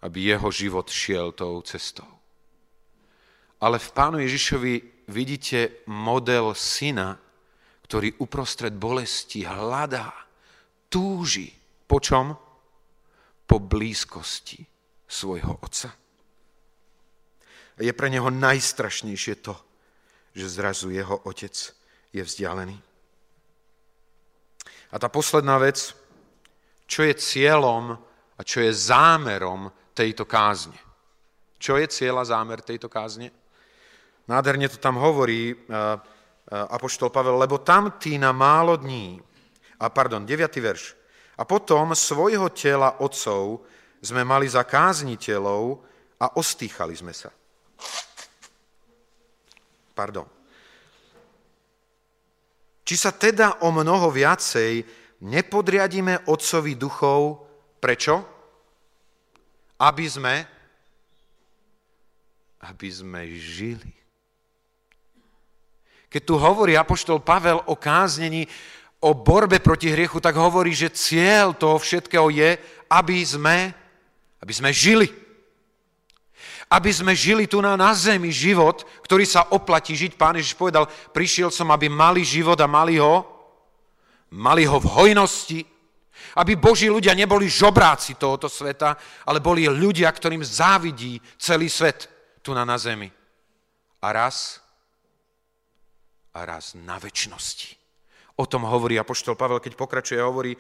aby 0.03 0.33
jeho 0.33 0.49
život 0.51 0.89
šiel 0.89 1.35
tou 1.35 1.61
cestou. 1.63 2.09
Ale 3.63 3.79
v 3.79 3.89
pánu 3.95 4.19
Ježišovi 4.19 5.07
vidíte 5.07 5.87
model 5.87 6.51
syna, 6.55 7.15
ktorý 7.87 8.19
uprostred 8.19 8.75
bolesti 8.75 9.47
hľadá, 9.47 10.11
túži 10.91 11.53
po 11.87 12.01
čom? 12.03 12.35
Po 13.47 13.57
blízkosti 13.61 14.65
svojho 15.05 15.61
otca. 15.61 15.93
je 17.77 17.93
pre 17.93 18.09
neho 18.09 18.33
najstrašnejšie 18.33 19.35
to, 19.45 19.53
že 20.33 20.57
zrazu 20.57 20.89
jeho 20.89 21.21
otec 21.29 21.53
je 22.17 22.23
vzdialený. 22.25 22.81
A 24.93 24.97
tá 24.97 25.09
posledná 25.13 25.61
vec, 25.61 25.93
čo 26.93 27.09
je 27.09 27.17
cieľom 27.17 27.97
a 28.37 28.41
čo 28.45 28.61
je 28.61 28.69
zámerom 28.69 29.73
tejto 29.97 30.29
kázne. 30.29 30.77
Čo 31.57 31.81
je 31.81 31.89
cieľ 31.89 32.21
a 32.21 32.29
zámer 32.29 32.61
tejto 32.61 32.93
kázne? 32.93 33.33
Nádherne 34.29 34.69
to 34.69 34.77
tam 34.77 35.01
hovorí 35.01 35.57
apoštol 36.53 37.09
Pavel, 37.09 37.41
lebo 37.41 37.65
tam 37.65 37.97
ty 37.97 38.21
na 38.21 38.37
málo 38.37 38.77
dní, 38.77 39.17
a 39.81 39.89
pardon, 39.89 40.21
9. 40.21 40.53
verš, 40.61 40.93
a 41.41 41.49
potom 41.49 41.97
svojho 41.97 42.53
tela 42.53 43.01
otcov 43.01 43.65
sme 44.05 44.21
mali 44.21 44.45
za 44.45 44.61
kázniteľov 44.69 45.81
a 46.21 46.37
ostýchali 46.37 46.93
sme 46.93 47.17
sa. 47.17 47.33
Pardon. 49.97 50.29
Či 52.85 52.95
sa 53.01 53.17
teda 53.17 53.65
o 53.65 53.73
mnoho 53.73 54.13
viacej 54.13 55.02
nepodriadíme 55.23 56.27
Otcovi 56.27 56.75
duchov, 56.75 57.47
prečo? 57.79 58.27
Aby 59.79 60.07
sme, 60.11 60.35
aby 62.67 62.89
sme 62.91 63.23
žili. 63.39 63.93
Keď 66.11 66.23
tu 66.29 66.35
hovorí 66.37 66.77
apoštol 66.77 67.25
Pavel 67.25 67.63
o 67.65 67.79
káznení, 67.79 68.45
o 69.03 69.17
borbe 69.17 69.59
proti 69.59 69.91
hriechu, 69.91 70.21
tak 70.21 70.37
hovorí, 70.37 70.71
že 70.77 70.93
cieľ 70.93 71.57
toho 71.57 71.81
všetkého 71.81 72.29
je, 72.31 72.51
aby 72.87 73.19
sme, 73.25 73.73
aby 74.39 74.53
sme 74.53 74.71
žili. 74.71 75.09
Aby 76.69 76.93
sme 76.93 77.13
žili 77.17 77.49
tu 77.49 77.59
na, 77.59 77.75
na 77.75 77.91
zemi 77.97 78.31
život, 78.31 78.85
ktorý 79.03 79.25
sa 79.27 79.49
oplatí 79.51 79.97
žiť. 79.97 80.15
Pán 80.15 80.39
Ježiš 80.39 80.55
povedal, 80.55 80.87
prišiel 81.11 81.51
som, 81.51 81.73
aby 81.73 81.91
mali 81.91 82.23
život 82.23 82.61
a 82.61 82.71
mali 82.71 83.01
ho, 83.01 83.32
mali 84.33 84.65
ho 84.65 84.81
v 84.81 84.89
hojnosti, 84.89 85.61
aby 86.41 86.57
Boží 86.57 86.89
ľudia 86.89 87.13
neboli 87.13 87.49
žobráci 87.49 88.17
tohoto 88.17 88.49
sveta, 88.49 88.97
ale 89.29 89.45
boli 89.45 89.69
ľudia, 89.69 90.09
ktorým 90.09 90.41
závidí 90.41 91.21
celý 91.37 91.69
svet 91.69 92.09
tu 92.41 92.57
na, 92.57 92.65
na 92.65 92.81
zemi. 92.81 93.13
A 94.03 94.09
raz 94.11 94.59
a 96.33 96.49
raz 96.49 96.73
na 96.73 96.97
väčšnosti. 96.97 97.77
O 98.41 98.49
tom 98.49 98.65
hovorí 98.65 98.97
Apoštol 98.97 99.37
Pavel, 99.37 99.61
keď 99.61 99.77
pokračuje 99.77 100.17
a 100.17 100.29
hovorí, 100.29 100.57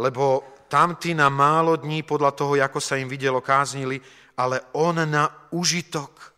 lebo 0.00 0.56
tamtí 0.72 1.12
na 1.12 1.28
málo 1.28 1.76
dní 1.76 2.00
podľa 2.00 2.32
toho, 2.32 2.56
ako 2.56 2.80
sa 2.80 2.96
im 2.96 3.10
videlo, 3.10 3.44
káznili, 3.44 4.00
ale 4.40 4.64
on 4.72 4.96
na 5.04 5.28
užitok 5.52 6.32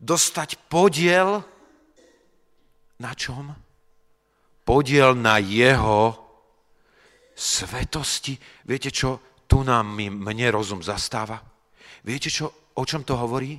dostať 0.00 0.56
podiel 0.72 1.44
na 2.96 3.12
čom? 3.12 3.52
Podiel 4.62 5.18
na 5.18 5.42
jeho 5.42 6.14
svetosti. 7.34 8.38
Viete, 8.66 8.94
čo 8.94 9.42
tu 9.46 9.66
nám 9.66 9.98
mne 9.98 10.46
rozum 10.54 10.80
zastáva? 10.80 11.42
Viete, 12.06 12.30
čo, 12.30 12.72
o 12.78 12.82
čom 12.86 13.02
to 13.02 13.18
hovorí? 13.18 13.58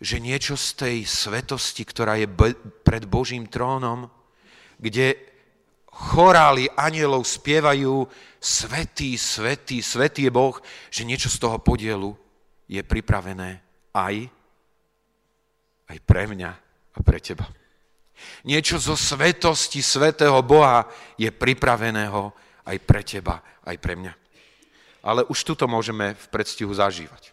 že 0.00 0.20
niečo 0.20 0.60
z 0.60 0.68
tej 0.76 0.96
svetosti, 1.08 1.88
ktorá 1.88 2.20
je 2.20 2.28
pred 2.84 3.08
Božím 3.08 3.48
trónom, 3.48 4.12
kde 4.76 5.16
chorály 5.88 6.68
anielov 6.76 7.24
spievajú 7.24 8.04
Svetý, 8.36 9.16
Svetý, 9.16 9.80
Svetý 9.80 10.28
je 10.28 10.32
Boh, 10.36 10.52
že 10.92 11.08
niečo 11.08 11.32
z 11.32 11.40
toho 11.40 11.56
podielu 11.56 12.12
je 12.68 12.84
pripravené 12.84 13.64
aj, 13.96 14.28
aj 15.88 15.98
pre 16.04 16.28
mňa 16.28 16.50
a 16.92 16.98
pre 17.00 17.18
teba. 17.24 17.48
Niečo 18.44 18.80
zo 18.80 18.96
svetosti 18.96 19.84
Svetého 19.84 20.40
Boha 20.42 20.88
je 21.20 21.28
pripraveného 21.28 22.32
aj 22.66 22.76
pre 22.82 23.02
teba, 23.06 23.42
aj 23.62 23.76
pre 23.78 23.94
mňa. 23.94 24.12
Ale 25.06 25.22
už 25.30 25.38
tuto 25.46 25.70
môžeme 25.70 26.18
v 26.18 26.26
predstihu 26.32 26.72
zažívať. 26.74 27.30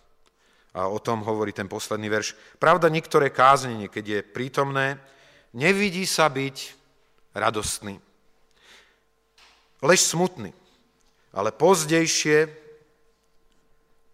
A 0.74 0.90
o 0.90 0.98
tom 0.98 1.22
hovorí 1.22 1.54
ten 1.54 1.70
posledný 1.70 2.10
verš. 2.10 2.34
Pravda, 2.58 2.90
niektoré 2.90 3.30
káznenie, 3.30 3.90
keď 3.90 4.06
je 4.06 4.20
prítomné, 4.26 4.98
nevidí 5.54 6.06
sa 6.06 6.30
byť 6.30 6.58
radostný. 7.38 8.02
Lež 9.84 10.02
smutný, 10.02 10.54
ale 11.34 11.52
pozdejšie 11.52 12.50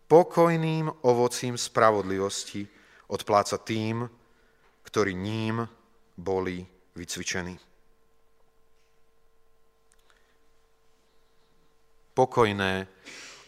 pokojným 0.10 0.90
ovocím 1.06 1.56
spravodlivosti 1.56 2.66
odpláca 3.08 3.62
tým, 3.62 4.10
ktorí 4.84 5.14
ním 5.14 5.70
boli 6.20 6.68
vycvičení. 6.96 7.56
Pokojné 12.14 12.84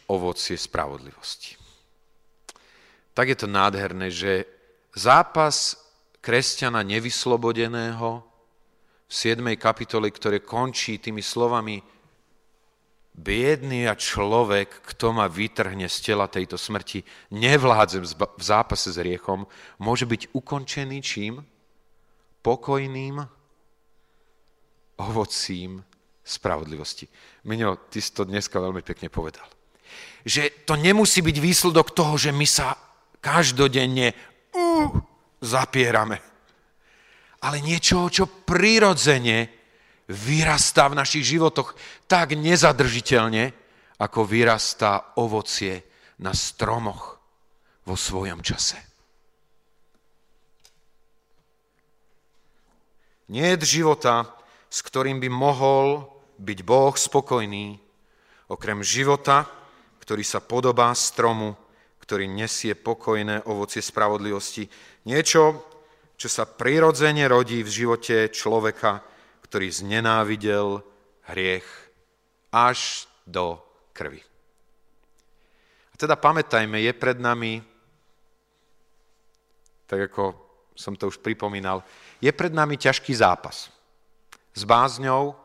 ovocie 0.08 0.56
spravodlivosti 0.56 1.62
tak 3.14 3.30
je 3.30 3.38
to 3.38 3.48
nádherné, 3.48 4.08
že 4.12 4.48
zápas 4.96 5.76
kresťana 6.24 6.84
nevyslobodeného 6.84 8.24
v 9.08 9.14
7. 9.14 9.44
kapitole, 9.60 10.08
ktoré 10.08 10.40
končí 10.40 10.96
tými 10.96 11.20
slovami 11.20 11.84
biedný 13.12 13.92
a 13.92 14.00
človek, 14.00 14.88
kto 14.96 15.12
ma 15.12 15.28
vytrhne 15.28 15.92
z 15.92 15.98
tela 16.00 16.32
tejto 16.32 16.56
smrti, 16.56 17.04
nevládzem 17.36 18.08
v 18.08 18.44
zápase 18.44 18.96
s 18.96 18.98
riechom, 19.04 19.44
môže 19.84 20.08
byť 20.08 20.32
ukončený 20.32 20.98
čím? 21.04 21.44
Pokojným 22.42 23.22
ovocím 25.02 25.82
spravodlivosti. 26.22 27.10
Miňo, 27.46 27.90
ty 27.90 28.02
si 28.02 28.14
to 28.14 28.26
dneska 28.26 28.62
veľmi 28.62 28.86
pekne 28.86 29.10
povedal. 29.10 29.46
Že 30.22 30.66
to 30.70 30.78
nemusí 30.78 31.26
byť 31.26 31.38
výsledok 31.42 31.98
toho, 31.98 32.18
že 32.18 32.30
my 32.30 32.46
sa 32.46 32.78
každodenne 33.22 34.14
uh, 34.14 34.90
zapierame. 35.42 36.22
Ale 37.42 37.58
niečo, 37.62 38.06
čo 38.14 38.30
prirodzene 38.30 39.50
vyrastá 40.14 40.86
v 40.90 40.98
našich 41.02 41.26
životoch 41.26 41.74
tak 42.06 42.38
nezadržiteľne, 42.38 43.54
ako 44.02 44.26
vyrastá 44.26 45.18
ovocie 45.18 45.82
na 46.22 46.34
stromoch 46.34 47.18
vo 47.86 47.98
svojom 47.98 48.46
čase. 48.46 48.91
Nie 53.32 53.56
je 53.56 53.80
života, 53.80 54.28
s 54.68 54.84
ktorým 54.84 55.24
by 55.24 55.30
mohol 55.32 56.04
byť 56.36 56.60
Boh 56.68 56.92
spokojný, 56.92 57.80
okrem 58.52 58.84
života, 58.84 59.48
ktorý 60.04 60.20
sa 60.28 60.44
podobá 60.44 60.92
stromu, 60.92 61.56
ktorý 62.04 62.28
nesie 62.28 62.76
pokojné 62.76 63.48
ovocie 63.48 63.80
spravodlivosti. 63.80 64.68
Niečo, 65.08 65.64
čo 66.20 66.28
sa 66.28 66.44
prirodzene 66.44 67.24
rodí 67.32 67.64
v 67.64 67.72
živote 67.72 68.28
človeka, 68.36 69.00
ktorý 69.48 69.72
znenávidel 69.72 70.84
hriech 71.32 71.68
až 72.52 73.08
do 73.24 73.56
krvi. 73.96 74.20
A 75.92 75.96
teda 75.96 76.20
pamätajme, 76.20 76.84
je 76.84 76.92
pred 76.92 77.16
nami, 77.16 77.64
tak 79.88 80.12
ako 80.12 80.51
som 80.82 80.98
to 80.98 81.14
už 81.14 81.22
pripomínal, 81.22 81.86
je 82.18 82.34
pred 82.34 82.50
nami 82.50 82.82
ťažký 82.82 83.14
zápas. 83.14 83.70
S 84.58 84.66
bázňou 84.66 85.38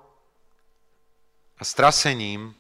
a 1.61 1.63
strasením 1.63 2.57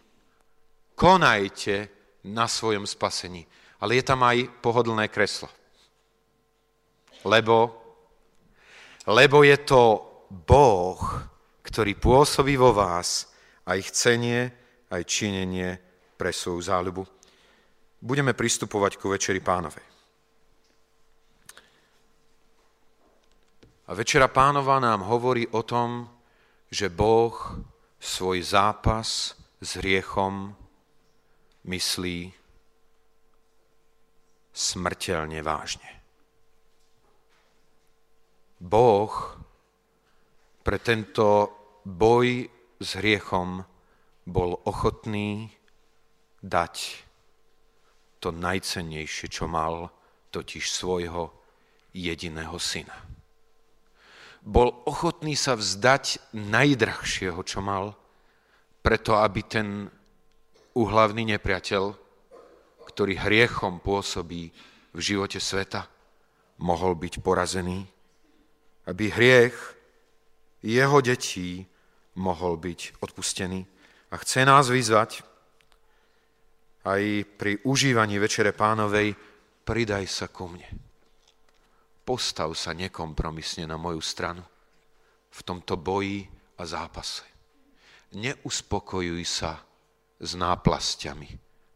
konajte 0.92 1.88
na 2.28 2.44
svojom 2.44 2.84
spasení 2.84 3.48
ale 3.80 4.00
je 4.00 4.04
tam 4.04 4.24
aj 4.24 4.48
pohodlné 4.64 5.08
kreslo. 5.08 5.48
Lebo, 7.26 7.74
lebo 9.06 9.42
je 9.42 9.56
to 9.66 9.82
Boh, 10.30 11.00
ktorý 11.62 11.98
pôsobí 11.98 12.54
vo 12.56 12.70
vás 12.72 13.30
aj 13.66 13.78
chcenie, 13.90 14.40
aj 14.90 15.02
činenie 15.04 15.78
pre 16.14 16.30
svoju 16.30 16.62
záľubu. 16.62 17.02
Budeme 18.00 18.32
pristupovať 18.32 19.02
ku 19.02 19.10
Večeri 19.10 19.42
pánovej. 19.42 19.95
A 23.86 23.94
Večera 23.94 24.26
pánova 24.26 24.82
nám 24.82 25.06
hovorí 25.06 25.46
o 25.54 25.62
tom, 25.62 26.10
že 26.66 26.90
Boh 26.90 27.38
svoj 28.02 28.42
zápas 28.42 29.38
s 29.62 29.70
hriechom 29.78 30.50
myslí 31.70 32.34
smrteľne 34.50 35.38
vážne. 35.38 35.90
Boh 38.58 39.14
pre 40.66 40.82
tento 40.82 41.54
boj 41.86 42.50
s 42.82 42.90
hriechom 42.98 43.62
bol 44.26 44.58
ochotný 44.66 45.46
dať 46.42 46.74
to 48.18 48.34
najcennejšie, 48.34 49.30
čo 49.30 49.46
mal, 49.46 49.94
totiž 50.34 50.66
svojho 50.66 51.30
jediného 51.94 52.58
syna. 52.58 53.05
Bol 54.46 54.70
ochotný 54.86 55.34
sa 55.34 55.58
vzdať 55.58 56.32
najdrahšieho, 56.38 57.42
čo 57.42 57.58
mal, 57.58 57.98
preto 58.78 59.18
aby 59.18 59.42
ten 59.42 59.90
uhlavný 60.78 61.34
nepriateľ, 61.34 61.84
ktorý 62.86 63.18
hriechom 63.18 63.82
pôsobí 63.82 64.54
v 64.94 65.00
živote 65.02 65.42
sveta, 65.42 65.90
mohol 66.62 66.94
byť 66.94 67.20
porazený, 67.20 67.84
aby 68.86 69.10
hriech 69.10 69.56
jeho 70.62 70.98
detí 71.02 71.66
mohol 72.16 72.56
byť 72.56 73.02
odpustený. 73.02 73.66
A 74.10 74.16
chce 74.22 74.46
nás 74.46 74.70
vyzvať 74.70 75.26
aj 76.86 77.02
pri 77.34 77.58
užívaní 77.66 78.22
Večere 78.22 78.54
pánovej, 78.54 79.18
pridaj 79.66 80.06
sa 80.06 80.30
ku 80.30 80.46
mne. 80.46 80.70
Postav 82.06 82.54
sa 82.54 82.70
nekompromisne 82.70 83.66
na 83.66 83.74
moju 83.74 83.98
stranu 83.98 84.46
v 85.26 85.40
tomto 85.42 85.74
boji 85.74 86.22
a 86.54 86.62
zápase. 86.62 87.26
Neuspokojuj 88.14 89.22
sa 89.26 89.58
s 90.22 90.38
náplasťami 90.38 91.30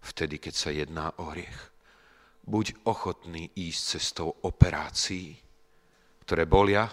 vtedy, 0.07 0.39
keď 0.39 0.55
sa 0.55 0.71
jedná 0.71 1.11
o 1.19 1.35
hriech. 1.35 1.59
Buď 2.47 2.79
ochotný 2.87 3.51
ísť 3.59 3.99
cestou 3.99 4.31
operácií, 4.47 5.35
ktoré 6.23 6.47
bolia, 6.47 6.87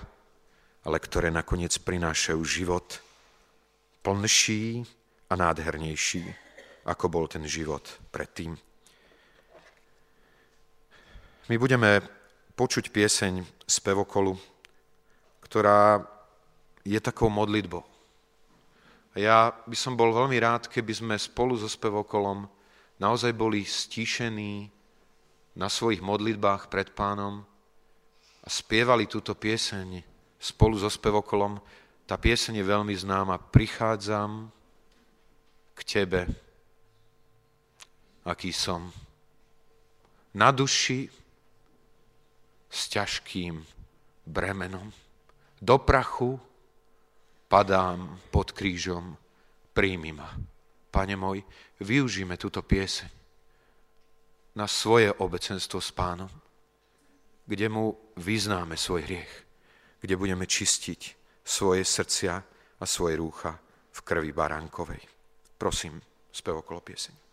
ale 0.82 0.98
ktoré 0.98 1.30
nakoniec 1.30 1.78
prinášajú 1.78 2.42
život 2.42 3.00
plnší 4.02 4.82
a 5.30 5.34
nádhernejší, 5.38 6.26
ako 6.90 7.06
bol 7.06 7.30
ten 7.30 7.46
život 7.46 7.86
predtým. 8.10 8.58
My 11.48 11.56
budeme 11.56 12.17
počuť 12.58 12.90
pieseň 12.90 13.46
z 13.70 13.78
pevokolu, 13.86 14.34
ktorá 15.46 16.02
je 16.82 16.98
takou 16.98 17.30
modlitbou. 17.30 17.86
A 19.14 19.16
ja 19.22 19.38
by 19.70 19.78
som 19.78 19.94
bol 19.94 20.10
veľmi 20.10 20.42
rád, 20.42 20.66
keby 20.66 20.94
sme 20.94 21.16
spolu 21.22 21.54
so 21.54 21.70
spevokolom 21.70 22.50
naozaj 22.98 23.34
boli 23.34 23.62
stíšení 23.62 24.70
na 25.58 25.70
svojich 25.70 26.02
modlitbách 26.02 26.70
pred 26.70 26.94
pánom 26.94 27.46
a 28.42 28.48
spievali 28.50 29.06
túto 29.06 29.38
pieseň 29.38 30.02
spolu 30.38 30.78
so 30.78 30.90
spevokolom. 30.90 31.58
Tá 32.06 32.18
pieseň 32.18 32.62
je 32.62 32.66
veľmi 32.66 32.94
známa. 32.94 33.42
Prichádzam 33.42 34.50
k 35.74 35.80
tebe, 35.86 36.22
aký 38.26 38.54
som. 38.54 38.90
Na 40.38 40.54
duši 40.54 41.10
s 42.68 42.92
ťažkým 42.92 43.64
bremenom. 44.28 44.92
Do 45.58 45.80
prachu 45.82 46.38
padám 47.48 48.20
pod 48.30 48.52
krížom, 48.52 49.16
príjmi 49.74 50.12
ma. 50.14 50.36
Pane 50.92 51.16
môj, 51.16 51.42
využíme 51.82 52.36
túto 52.36 52.62
pieseň 52.62 53.10
na 54.58 54.66
svoje 54.66 55.14
obecenstvo 55.14 55.78
s 55.78 55.94
pánom, 55.94 56.30
kde 57.46 57.70
mu 57.70 57.94
vyznáme 58.18 58.74
svoj 58.74 59.06
hriech, 59.06 59.34
kde 60.02 60.18
budeme 60.18 60.50
čistiť 60.50 61.02
svoje 61.46 61.86
srdcia 61.86 62.34
a 62.82 62.84
svoje 62.86 63.22
rúcha 63.22 63.54
v 63.94 64.00
krvi 64.02 64.34
baránkovej. 64.34 65.02
Prosím, 65.58 66.02
spev 66.34 66.66
okolo 66.66 66.82
pieseň. 66.82 67.27